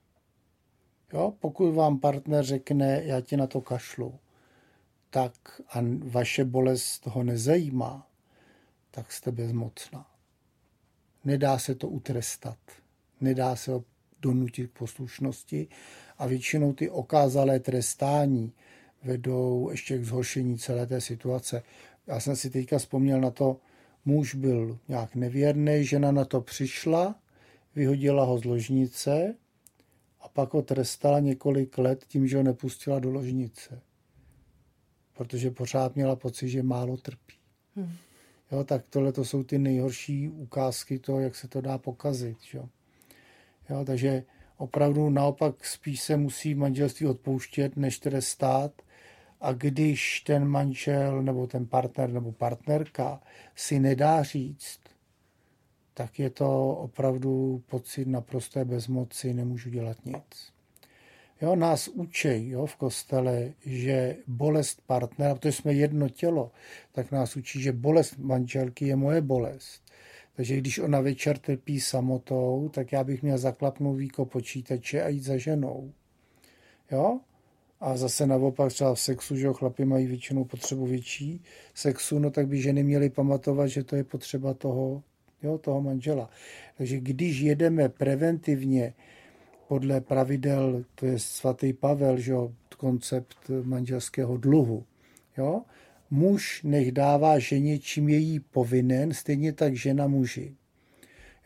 [1.14, 4.14] Jo, pokud vám partner řekne, já ti na to kašlu,
[5.10, 8.06] tak a vaše bolest toho nezajímá,
[8.90, 10.06] tak jste bezmocná.
[11.24, 12.58] Nedá se to utrestat.
[13.20, 13.84] Nedá se ho
[14.22, 15.68] donutit k poslušnosti
[16.18, 18.52] a většinou ty okázalé trestání
[19.02, 21.62] vedou ještě k zhoršení celé té situace.
[22.06, 23.60] Já jsem si teďka vzpomněl na to,
[24.04, 27.14] muž byl nějak nevěrný, žena na to přišla,
[27.74, 29.34] vyhodila ho z ložnice
[30.24, 33.80] a pak ho trestala několik let tím, že ho nepustila do ložnice.
[35.12, 37.34] Protože pořád měla pocit, že málo trpí.
[37.76, 37.92] Hmm.
[38.52, 42.38] Jo, tak tohle to jsou ty nejhorší ukázky toho, jak se to dá pokazit.
[42.54, 42.68] Jo.
[43.70, 44.24] Jo, takže
[44.56, 48.82] opravdu naopak spíš se musí manželství odpouštět, než trestat.
[49.40, 53.22] A když ten manžel nebo ten partner nebo partnerka
[53.54, 54.80] si nedá říct,
[55.94, 60.54] tak je to opravdu pocit naprosté bezmoci, nemůžu dělat nic.
[61.40, 66.52] Jo, nás učí jo, v kostele, že bolest partnera, protože jsme jedno tělo,
[66.92, 69.82] tak nás učí, že bolest manželky je moje bolest.
[70.36, 75.24] Takže když ona večer trpí samotou, tak já bych měl zaklapnout víko počítače a jít
[75.24, 75.92] za ženou.
[76.90, 77.20] Jo?
[77.80, 81.42] A zase naopak třeba v sexu, že jo, chlapi mají většinou potřebu větší
[81.74, 85.02] sexu, no tak by ženy měly pamatovat, že to je potřeba toho,
[85.44, 86.30] jo, toho manžela.
[86.78, 88.94] Takže když jedeme preventivně
[89.68, 94.84] podle pravidel, to je svatý Pavel, že jo, koncept manželského dluhu,
[95.38, 95.62] jo,
[96.10, 100.54] muž nech dává ženě, čím je jí povinen, stejně tak žena muži.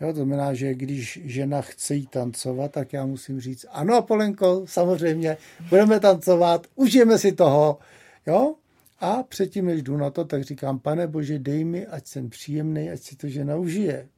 [0.00, 4.62] Jo, to znamená, že když žena chce jí tancovat, tak já musím říct, ano, Polenko,
[4.64, 5.36] samozřejmě,
[5.68, 7.78] budeme tancovat, užijeme si toho.
[8.26, 8.54] Jo?
[9.00, 12.90] A předtím, než jdu na to, tak říkám, pane Bože, dej mi, ať jsem příjemný,
[12.90, 14.08] ať si to žena užije.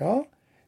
[0.00, 0.24] Jo?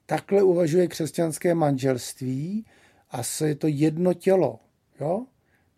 [0.07, 2.67] Takhle uvažuje křesťanské manželství
[3.11, 4.61] a se je to jedno tělo.
[5.01, 5.27] Jo?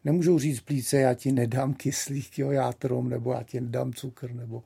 [0.05, 4.63] Nemůžou říct plíce, já ti nedám kyslík, jo, játrom, nebo já ti nedám cukr, nebo,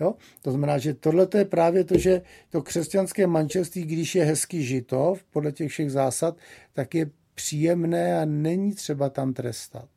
[0.00, 0.14] jo.
[0.42, 5.14] To znamená, že tohle je právě to, že to křesťanské manželství, když je hezky žito,
[5.30, 6.36] podle těch všech zásad,
[6.72, 9.88] tak je příjemné a není třeba tam trestat.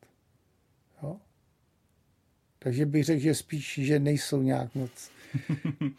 [2.63, 5.11] Takže bych řekl, že spíš, že nejsou nějak moc.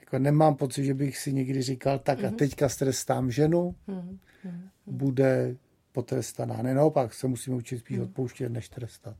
[0.00, 2.36] jako nemám pocit, že bych si někdy říkal, tak a mhm.
[2.36, 4.18] teďka strestám ženu, mhm.
[4.44, 4.68] Mhm.
[4.86, 5.56] bude
[5.92, 6.62] potrestaná.
[6.62, 9.16] Ne, naopak se musíme učit spíš odpouštět, než trestat.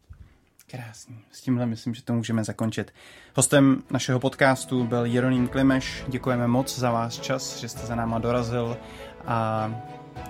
[0.71, 1.19] Krásný.
[1.33, 2.95] S tímhle myslím, že to můžeme zakončit.
[3.35, 6.05] Hostem našeho podcastu byl Jeroným Klimeš.
[6.09, 8.77] Děkujeme moc za váš čas, že jste za náma dorazil
[9.25, 9.71] a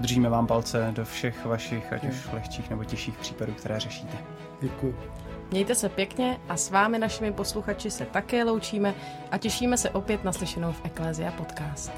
[0.00, 4.18] držíme vám palce do všech vašich, ať už lehčích nebo těžších případů, které řešíte.
[4.60, 5.27] Děkuji.
[5.50, 8.94] Mějte se pěkně a s vámi, našimi posluchači, se také loučíme
[9.30, 11.92] a těšíme se opět na slyšenou v Eklézia podcast.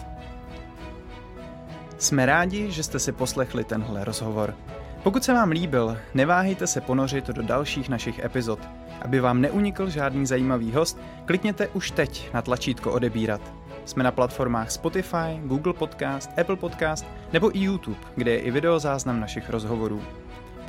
[1.99, 4.55] Jsme rádi, že jste si poslechli tenhle rozhovor.
[5.03, 8.59] Pokud se vám líbil, neváhejte se ponořit do dalších našich epizod.
[9.03, 13.41] Aby vám neunikl žádný zajímavý host, klikněte už teď na tlačítko odebírat.
[13.85, 19.21] Jsme na platformách Spotify, Google Podcast, Apple Podcast nebo i YouTube, kde je i videozáznam
[19.21, 20.03] našich rozhovorů.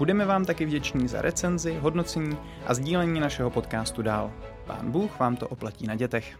[0.01, 4.31] Budeme vám taky vděční za recenzi, hodnocení a sdílení našeho podcastu dál.
[4.65, 6.37] Pán Bůh vám to oplatí na dětech.